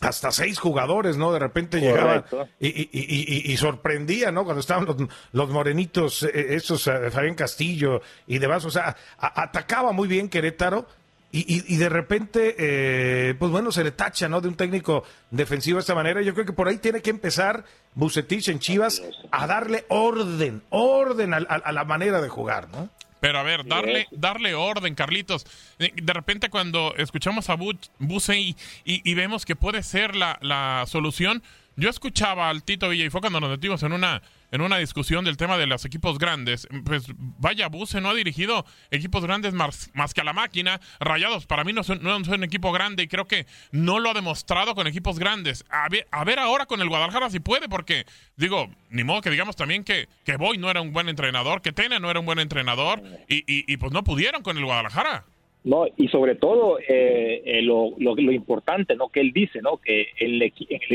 hasta 0.00 0.32
seis 0.32 0.58
jugadores, 0.58 1.18
¿no? 1.18 1.30
De 1.32 1.38
repente 1.38 1.78
llegaba 1.78 2.24
y, 2.58 2.68
y- 2.68 2.88
y- 2.90 3.48
y- 3.48 3.52
y 3.52 3.56
sorprendía, 3.58 4.32
¿no? 4.32 4.44
Cuando 4.44 4.60
estaban 4.60 4.86
los, 4.86 4.96
los 5.32 5.50
morenitos, 5.50 6.22
eh, 6.22 6.54
esos, 6.54 6.86
eh, 6.88 7.10
Fabián 7.10 7.34
Castillo 7.34 8.00
y 8.26 8.38
demás, 8.38 8.64
o 8.64 8.70
sea, 8.70 8.96
a- 9.18 9.42
atacaba 9.42 9.92
muy 9.92 10.08
bien 10.08 10.28
Querétaro 10.30 10.86
y, 11.32 11.40
y- 11.54 11.64
y 11.74 11.76
de 11.76 11.88
repente, 11.88 12.56
eh, 12.58 13.34
pues 13.38 13.50
bueno, 13.52 13.70
se 13.72 13.84
le 13.84 13.92
tacha, 13.92 14.28
¿no? 14.28 14.40
De 14.40 14.48
un 14.48 14.56
técnico 14.56 15.04
defensivo 15.30 15.76
de 15.76 15.80
esta 15.80 15.94
manera. 15.94 16.22
Yo 16.22 16.34
creo 16.34 16.46
que 16.46 16.52
por 16.52 16.66
ahí 16.68 16.78
tiene 16.78 17.02
que 17.02 17.10
empezar 17.10 17.64
Bucetich 17.94 18.48
en 18.48 18.58
Chivas 18.58 19.02
a 19.30 19.46
darle 19.46 19.84
orden, 19.88 20.62
orden 20.70 21.34
a, 21.34 21.36
a- 21.38 21.54
a 21.64 21.72
la 21.72 21.84
manera 21.84 22.20
de 22.20 22.28
jugar, 22.28 22.68
¿no? 22.70 22.88
Pero 23.20 23.38
a 23.38 23.42
ver, 23.42 23.66
darle, 23.66 24.06
darle 24.12 24.54
orden, 24.54 24.94
Carlitos. 24.94 25.44
Eh, 25.78 25.92
De 25.94 26.12
repente 26.14 26.48
cuando 26.48 26.94
escuchamos 26.96 27.50
a 27.50 27.56
Bu- 27.56 27.78
Buse 27.98 28.38
y, 28.38 28.56
y- 28.84 29.02
y 29.04 29.14
vemos 29.14 29.44
que 29.44 29.54
puede 29.56 29.82
ser 29.82 30.16
la, 30.16 30.38
la 30.40 30.84
solución, 30.86 31.42
yo 31.76 31.90
escuchaba 31.90 32.48
al 32.48 32.62
Tito 32.62 32.88
Villa 32.88 33.04
y 33.04 33.10
fue 33.10 33.20
cuando 33.20 33.40
nos 33.40 33.50
metimos 33.50 33.82
en 33.82 33.92
una, 33.92 34.22
en 34.52 34.60
una 34.60 34.78
discusión 34.78 35.24
del 35.24 35.36
tema 35.36 35.58
de 35.58 35.66
los 35.66 35.84
equipos 35.84 36.18
grandes. 36.18 36.68
Pues 36.84 37.06
vaya, 37.16 37.68
Buse 37.68 38.00
no 38.00 38.10
ha 38.10 38.14
dirigido 38.14 38.64
equipos 38.90 39.24
grandes 39.24 39.54
más, 39.54 39.90
más 39.94 40.14
que 40.14 40.20
a 40.20 40.24
la 40.24 40.32
máquina. 40.32 40.80
Rayados 40.98 41.46
para 41.46 41.64
mí 41.64 41.72
no 41.72 41.82
son, 41.82 42.02
no 42.02 42.22
son 42.24 42.34
un 42.34 42.44
equipo 42.44 42.72
grande 42.72 43.02
y 43.02 43.08
creo 43.08 43.26
que 43.26 43.46
no 43.72 43.98
lo 43.98 44.10
ha 44.10 44.14
demostrado 44.14 44.74
con 44.74 44.86
equipos 44.86 45.18
grandes. 45.18 45.64
A 45.70 45.88
ver, 45.88 46.06
a 46.10 46.24
ver 46.24 46.38
ahora 46.38 46.66
con 46.66 46.80
el 46.80 46.88
Guadalajara 46.88 47.30
si 47.30 47.40
puede, 47.40 47.68
porque 47.68 48.04
digo, 48.36 48.68
ni 48.90 49.04
modo 49.04 49.20
que 49.20 49.30
digamos 49.30 49.56
también 49.56 49.84
que, 49.84 50.08
que 50.24 50.36
Boy 50.36 50.58
no 50.58 50.70
era 50.70 50.80
un 50.80 50.92
buen 50.92 51.08
entrenador, 51.08 51.62
que 51.62 51.72
Tena 51.72 51.98
no 51.98 52.10
era 52.10 52.20
un 52.20 52.26
buen 52.26 52.38
entrenador 52.38 53.02
y, 53.28 53.44
y, 53.46 53.76
pues 53.76 53.92
no 53.92 54.02
pudieron 54.04 54.42
con 54.42 54.56
el 54.56 54.64
Guadalajara. 54.64 55.24
No, 55.62 55.84
y 55.96 56.08
sobre 56.08 56.36
todo 56.36 56.78
eh, 56.78 57.42
eh, 57.44 57.62
lo, 57.62 57.90
lo, 57.98 58.32
importante, 58.32 58.96
¿no? 58.96 59.10
Que 59.10 59.20
él 59.20 59.32
dice, 59.32 59.60
¿no? 59.60 59.76
Que 59.76 60.06
el- 60.18 60.52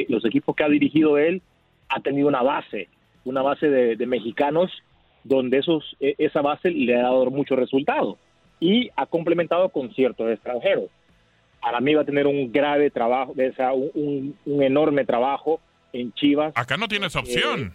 los 0.10 0.26
equipos 0.26 0.56
que 0.56 0.64
ha 0.64 0.70
dirigido 0.70 1.18
él 1.20 1.42
ha 1.90 2.00
tenido 2.00 2.28
una 2.28 2.42
base, 2.42 2.90
una 3.26 3.42
base 3.42 3.70
de, 3.70 3.96
de 3.96 4.06
mexicanos 4.06 4.72
donde 5.24 5.58
esos, 5.58 5.96
e- 6.00 6.16
esa 6.18 6.42
base 6.42 6.70
le 6.72 6.96
ha 6.96 7.02
dado 7.04 7.30
muchos 7.32 7.58
resultados 7.60 8.18
y 8.60 8.90
ha 8.96 9.06
complementado 9.06 9.70
con 9.70 9.94
ciertos 9.94 10.32
extranjeros. 10.32 10.86
Para 11.62 11.80
mí 11.82 11.94
va 11.96 12.04
a 12.04 12.06
tener 12.06 12.28
un 12.28 12.52
grave 12.52 12.90
trabajo, 12.92 13.32
o 13.34 13.56
sea, 13.56 13.74
un, 13.74 14.36
un- 14.46 14.64
enorme 14.64 15.04
trabajo 15.04 15.60
en 15.94 16.14
Chivas. 16.14 16.54
Acá 16.56 16.78
no 16.78 16.88
tienes 16.88 17.16
opción. 17.16 17.74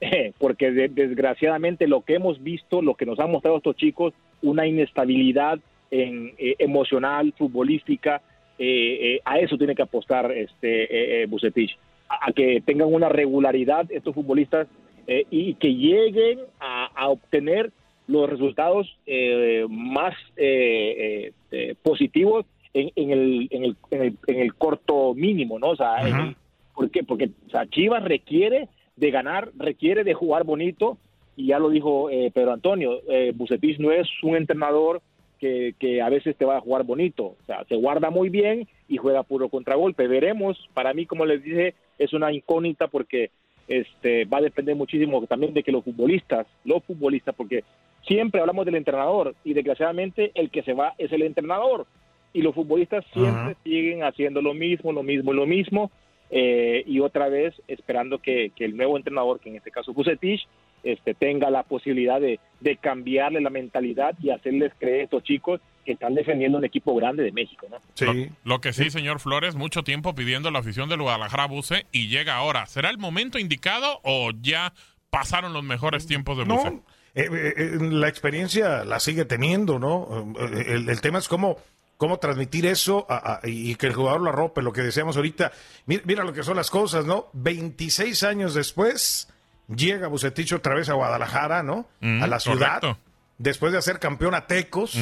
porque 0.38 0.70
de- 0.72 0.88
desgraciadamente 0.88 1.86
lo 1.86 2.00
que 2.02 2.14
hemos 2.14 2.42
visto, 2.42 2.82
lo 2.82 2.94
que 2.94 3.06
nos 3.06 3.18
han 3.20 3.30
mostrado 3.30 3.58
estos 3.58 3.76
chicos, 3.76 4.14
una 4.42 4.66
inestabilidad 4.66 5.58
en, 5.90 6.32
eh, 6.38 6.56
emocional, 6.58 7.32
futbolística, 7.36 8.20
eh, 8.58 8.98
eh, 9.16 9.20
a 9.24 9.38
eso 9.38 9.56
tiene 9.58 9.74
que 9.74 9.82
apostar 9.82 10.30
este 10.32 10.84
eh, 10.84 11.22
eh, 11.22 11.26
Bucetich, 11.26 11.76
a, 12.08 12.28
a 12.28 12.32
que 12.32 12.60
tengan 12.64 12.92
una 12.92 13.08
regularidad 13.08 13.90
estos 13.90 14.14
futbolistas 14.14 14.66
eh, 15.06 15.24
y 15.30 15.54
que 15.54 15.74
lleguen 15.74 16.40
a, 16.60 16.86
a 16.94 17.08
obtener 17.08 17.72
los 18.06 18.28
resultados 18.28 18.96
eh, 19.06 19.64
más 19.68 20.14
eh, 20.36 21.32
eh, 21.50 21.74
positivos 21.82 22.44
en, 22.74 22.90
en, 22.96 23.10
el, 23.10 23.48
en, 23.50 23.64
el, 23.64 23.76
en, 23.90 24.02
el, 24.02 24.16
en 24.26 24.40
el 24.40 24.54
corto 24.54 25.14
mínimo, 25.14 25.58
¿no? 25.58 25.70
O 25.70 25.76
sea, 25.76 26.06
en 26.08 26.16
el- 26.16 26.36
¿por 26.74 26.90
qué? 26.90 27.04
Porque 27.04 27.30
o 27.46 27.50
sea, 27.50 27.66
Chivas 27.68 28.02
requiere 28.02 28.68
de 28.96 29.10
ganar, 29.10 29.50
requiere 29.56 30.04
de 30.04 30.14
jugar 30.14 30.44
bonito, 30.44 30.98
y 31.36 31.46
ya 31.46 31.58
lo 31.58 31.70
dijo 31.70 32.10
eh, 32.10 32.30
Pedro 32.34 32.52
Antonio, 32.52 33.00
eh, 33.08 33.32
Bucetich 33.34 33.78
no 33.78 33.90
es 33.90 34.08
un 34.22 34.36
entrenador 34.36 35.00
que, 35.38 35.74
que 35.78 36.00
a 36.02 36.08
veces 36.08 36.36
te 36.36 36.44
va 36.44 36.56
a 36.58 36.60
jugar 36.60 36.84
bonito, 36.84 37.24
o 37.24 37.36
sea, 37.46 37.64
se 37.64 37.74
guarda 37.76 38.10
muy 38.10 38.28
bien 38.28 38.68
y 38.88 38.96
juega 38.98 39.22
puro 39.22 39.48
contragolpe. 39.48 40.06
Veremos, 40.06 40.58
para 40.74 40.92
mí, 40.94 41.06
como 41.06 41.24
les 41.26 41.42
dije, 41.42 41.74
es 41.98 42.12
una 42.12 42.32
incógnita 42.32 42.88
porque 42.88 43.30
este 43.68 44.24
va 44.24 44.38
a 44.38 44.42
depender 44.42 44.76
muchísimo 44.76 45.24
también 45.26 45.54
de 45.54 45.62
que 45.62 45.72
los 45.72 45.84
futbolistas, 45.84 46.46
los 46.64 46.82
futbolistas, 46.84 47.34
porque 47.34 47.64
siempre 48.06 48.40
hablamos 48.40 48.64
del 48.66 48.74
entrenador 48.74 49.34
y 49.44 49.54
desgraciadamente 49.54 50.32
el 50.34 50.50
que 50.50 50.62
se 50.62 50.72
va 50.72 50.94
es 50.98 51.12
el 51.12 51.22
entrenador. 51.22 51.86
Y 52.34 52.42
los 52.42 52.54
futbolistas 52.54 53.04
siempre 53.12 53.56
siguen 53.62 54.04
haciendo 54.04 54.40
lo 54.40 54.54
mismo, 54.54 54.92
lo 54.92 55.02
mismo, 55.02 55.32
lo 55.32 55.46
mismo 55.46 55.90
eh, 56.30 56.82
y 56.86 57.00
otra 57.00 57.28
vez 57.28 57.54
esperando 57.68 58.18
que, 58.18 58.52
que 58.56 58.64
el 58.64 58.76
nuevo 58.76 58.96
entrenador, 58.96 59.38
que 59.38 59.50
en 59.50 59.56
este 59.56 59.70
caso 59.70 59.92
Bucetich, 59.92 60.46
este, 60.82 61.14
tenga 61.14 61.50
la 61.50 61.62
posibilidad 61.62 62.20
de, 62.20 62.40
de 62.60 62.76
cambiarle 62.76 63.40
la 63.40 63.50
mentalidad 63.50 64.14
y 64.20 64.30
hacerles 64.30 64.72
creer 64.78 65.00
a 65.00 65.04
estos 65.04 65.22
chicos 65.22 65.60
que 65.84 65.92
están 65.92 66.14
defendiendo 66.14 66.58
un 66.58 66.64
equipo 66.64 66.94
grande 66.94 67.22
de 67.22 67.32
México, 67.32 67.66
¿no? 67.70 67.78
Lo, 68.04 68.12
lo 68.44 68.60
que 68.60 68.72
sí, 68.72 68.90
señor 68.90 69.20
Flores, 69.20 69.54
mucho 69.54 69.82
tiempo 69.82 70.14
pidiendo 70.14 70.50
la 70.50 70.60
afición 70.60 70.88
del 70.88 71.02
Guadalajara 71.02 71.46
Buce 71.46 71.86
y 71.92 72.08
llega 72.08 72.36
ahora. 72.36 72.66
¿Será 72.66 72.90
el 72.90 72.98
momento 72.98 73.38
indicado 73.38 74.00
o 74.04 74.30
ya 74.40 74.72
pasaron 75.10 75.52
los 75.52 75.64
mejores 75.64 76.06
tiempos 76.06 76.38
de 76.38 76.44
Buce? 76.44 76.70
No, 76.70 76.82
eh, 77.14 77.28
eh, 77.30 77.54
eh, 77.56 77.78
la 77.80 78.08
experiencia 78.08 78.84
la 78.84 78.98
sigue 79.00 79.24
teniendo, 79.24 79.78
¿no? 79.78 80.32
El, 80.38 80.88
el 80.88 81.00
tema 81.00 81.18
es 81.18 81.28
cómo, 81.28 81.58
cómo 81.98 82.18
transmitir 82.18 82.64
eso 82.66 83.06
a- 83.10 83.34
a- 83.34 83.40
y 83.48 83.74
que 83.74 83.86
el 83.88 83.92
jugador 83.92 84.20
lo 84.22 84.30
arrope, 84.30 84.62
lo 84.62 84.72
que 84.72 84.80
decíamos 84.82 85.16
ahorita. 85.16 85.52
Mira, 85.86 86.02
mira 86.06 86.24
lo 86.24 86.32
que 86.32 86.42
son 86.42 86.56
las 86.56 86.70
cosas, 86.70 87.04
¿no? 87.04 87.26
26 87.34 88.22
años 88.22 88.54
después 88.54 89.28
llega 89.68 90.08
Bucetich 90.08 90.52
otra 90.52 90.74
vez 90.74 90.88
a 90.88 90.94
Guadalajara, 90.94 91.62
¿no? 91.62 91.86
Mm, 92.00 92.22
a 92.22 92.26
la 92.26 92.40
ciudad. 92.40 92.80
correcto. 92.80 92.98
Después 93.38 93.72
de 93.72 93.78
hacer 93.78 93.98
campeón 93.98 94.34
a 94.34 94.46
Tecos. 94.46 94.96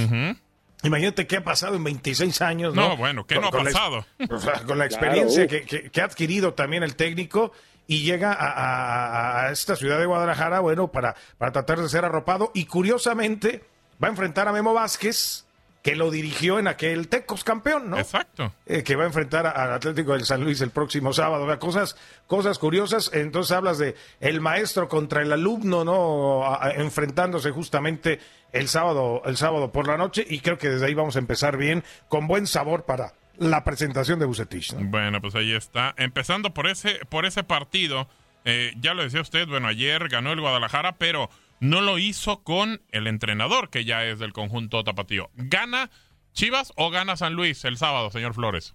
Imagínate 0.83 1.27
qué 1.27 1.37
ha 1.39 1.45
pasado 1.45 1.77
en 1.77 1.85
26 1.85 2.41
años, 2.43 2.75
¿no? 2.75 2.91
No, 2.91 2.97
bueno, 2.97 3.27
¿qué 3.27 3.35
no 3.37 3.49
ha 3.49 3.51
la 3.51 3.65
pasado? 3.65 4.07
o 4.31 4.39
sea, 4.39 4.63
con 4.65 4.79
la 4.79 4.87
experiencia 4.87 5.47
que, 5.47 5.63
que- 5.63 5.91
que 5.91 6.01
ha 6.01 6.05
adquirido 6.05 6.55
también 6.55 6.83
el 6.83 6.97
técnico 6.97 7.53
y 7.87 8.03
llega 8.03 8.33
a, 8.33 8.47
a- 8.51 9.47
a 9.47 9.51
esta 9.53 9.77
ciudad 9.77 9.99
de 9.99 10.07
Guadalajara, 10.07 10.61
bueno, 10.61 10.89
para, 10.89 11.15
para 11.39 11.53
tratar 11.53 11.81
de 11.81 11.89
ser 11.89 12.05
arropado. 12.05 12.51
Y 12.55 12.65
curiosamente 12.67 13.65
va 14.03 14.09
a 14.09 14.11
enfrentar 14.11 14.49
a 14.49 14.53
Memo 14.53 14.73
Vázquez, 14.73 15.45
que 15.83 15.97
lo 15.97 16.11
dirigió 16.11 16.59
en 16.59 16.69
aquel 16.69 17.09
Tecos 17.09 17.43
campeón, 17.43 17.89
¿no? 17.91 17.99
Exacto. 17.99 18.53
Eh, 18.67 18.83
que 18.83 18.97
va 18.97 19.05
a 19.05 19.07
enfrentar 19.07 19.47
al 19.47 19.73
Atlético 19.73 20.13
del 20.13 20.25
San 20.27 20.43
Luis 20.45 20.61
el 20.61 20.71
próximo 20.71 21.13
sábado. 21.15 21.45
O 21.45 21.47
sea, 21.47 21.59
cosas, 21.59 21.97
cosas 22.27 22.59
curiosas. 22.59 23.11
Entonces 23.15 23.57
hablas 23.57 23.79
de 23.79 23.95
el 24.21 24.41
maestro 24.43 24.89
contra 24.89 25.23
el 25.23 25.33
alumno, 25.33 25.83
¿no? 25.85 26.45
A- 26.45 26.67
a- 26.67 26.71
enfrentándose 26.73 27.51
justamente 27.51 28.21
el 28.53 28.69
sábado, 28.69 29.23
el 29.25 29.37
sábado 29.39 29.73
por 29.73 29.89
la 29.89 29.97
noche. 29.97 30.27
Y 30.29 30.41
creo 30.41 30.59
que 30.59 30.69
desde 30.69 30.85
ahí 30.87 30.95
vamos 30.95 31.17
a 31.17 31.21
empezar 31.21 31.57
bien, 31.57 31.83
con 32.09 32.27
buen 32.27 32.47
sabor 32.47 32.85
para 32.85 33.15
la 33.39 33.65
presentación 33.65 34.19
de 34.19 34.27
Bucetich. 34.27 34.75
¿no? 34.75 34.85
Bueno, 34.91 35.23
pues 35.23 35.35
ahí 35.35 35.55
está. 35.55 35.95
Empezando 35.97 36.53
por 36.53 36.67
ese, 36.67 37.01
por 37.09 37.25
ese 37.25 37.43
partido, 37.43 38.07
eh, 38.45 38.75
ya 38.81 38.93
lo 38.93 39.03
decía 39.03 39.23
usted, 39.23 39.49
bueno, 39.49 39.67
ayer 39.69 40.09
ganó 40.11 40.33
el 40.33 40.41
Guadalajara, 40.43 40.97
pero 40.99 41.31
no 41.61 41.81
lo 41.81 41.99
hizo 41.99 42.43
con 42.43 42.83
el 42.91 43.07
entrenador, 43.07 43.71
que 43.71 43.85
ya 43.85 44.05
es 44.05 44.19
del 44.19 44.33
conjunto 44.33 44.83
tapatío. 44.85 45.31
¿Gana 45.35 45.91
Chivas 46.33 46.73
o 46.77 46.91
gana 46.91 47.17
San 47.17 47.35
Luis 47.35 47.65
el 47.65 47.77
sábado, 47.77 48.11
señor 48.11 48.35
Flores? 48.35 48.75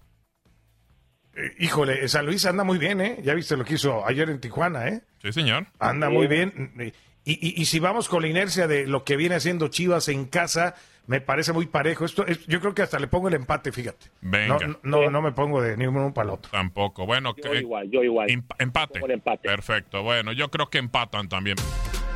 Eh, 1.34 1.52
híjole, 1.58 2.08
San 2.08 2.24
Luis 2.26 2.46
anda 2.46 2.64
muy 2.64 2.78
bien, 2.78 3.00
¿eh? 3.00 3.18
Ya 3.22 3.34
viste 3.34 3.56
lo 3.56 3.64
que 3.64 3.74
hizo 3.74 4.06
ayer 4.06 4.30
en 4.30 4.40
Tijuana, 4.40 4.88
¿eh? 4.88 5.02
Sí, 5.22 5.32
señor. 5.32 5.66
Anda 5.78 6.08
muy 6.08 6.26
bien. 6.26 6.72
Y, 7.24 7.32
y- 7.32 7.60
y 7.60 7.64
si 7.66 7.78
vamos 7.80 8.08
con 8.08 8.22
la 8.22 8.28
inercia 8.28 8.66
de 8.68 8.86
lo 8.86 9.04
que 9.04 9.16
viene 9.16 9.34
haciendo 9.34 9.68
Chivas 9.68 10.08
en 10.08 10.26
casa, 10.26 10.76
me 11.06 11.20
parece 11.20 11.52
muy 11.52 11.66
parejo. 11.66 12.04
Esto 12.04 12.24
es- 12.26 12.46
yo 12.46 12.60
creo 12.60 12.74
que 12.74 12.82
hasta 12.82 12.98
le 13.00 13.08
pongo 13.08 13.28
el 13.28 13.34
empate, 13.34 13.72
fíjate. 13.72 14.06
Venga. 14.20 14.58
No, 14.66 14.78
no, 14.84 15.10
no 15.10 15.22
me 15.22 15.32
pongo 15.32 15.60
de 15.60 15.76
ninguno 15.76 16.14
para 16.14 16.28
el 16.28 16.34
otro. 16.34 16.50
Tampoco. 16.52 17.04
Bueno, 17.04 17.34
Yo 17.36 17.50
que- 17.50 17.58
igual, 17.58 17.90
yo 17.90 18.02
igual. 18.04 18.30
Em- 18.30 18.44
empate. 18.58 19.00
Perfecto. 19.42 20.02
Bueno, 20.04 20.32
yo 20.32 20.50
creo 20.50 20.70
que 20.70 20.78
empatan 20.78 21.28
también. 21.28 21.56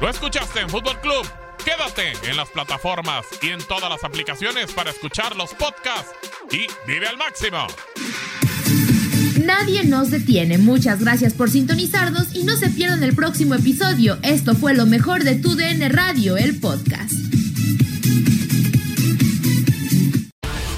Lo 0.00 0.08
escuchaste 0.08 0.60
en 0.60 0.70
Fútbol 0.70 0.98
Club. 1.00 1.26
Quédate 1.62 2.12
en 2.28 2.36
las 2.36 2.48
plataformas 2.48 3.26
y 3.42 3.48
en 3.48 3.60
todas 3.60 3.90
las 3.90 4.02
aplicaciones 4.02 4.72
para 4.72 4.90
escuchar 4.90 5.36
los 5.36 5.52
podcasts 5.52 6.12
y 6.50 6.66
vive 6.90 7.06
al 7.06 7.18
máximo. 7.18 7.66
Nadie 9.44 9.84
nos 9.84 10.10
detiene. 10.10 10.56
Muchas 10.56 11.00
gracias 11.00 11.34
por 11.34 11.50
sintonizarnos 11.50 12.34
y 12.34 12.44
no 12.44 12.56
se 12.56 12.70
pierdan 12.70 13.02
el 13.02 13.14
próximo 13.14 13.54
episodio. 13.54 14.18
Esto 14.22 14.54
fue 14.54 14.72
lo 14.74 14.86
mejor 14.86 15.22
de 15.22 15.34
Tu 15.34 15.54
DN 15.54 15.86
Radio, 15.90 16.38
el 16.38 16.58
podcast. 16.58 17.12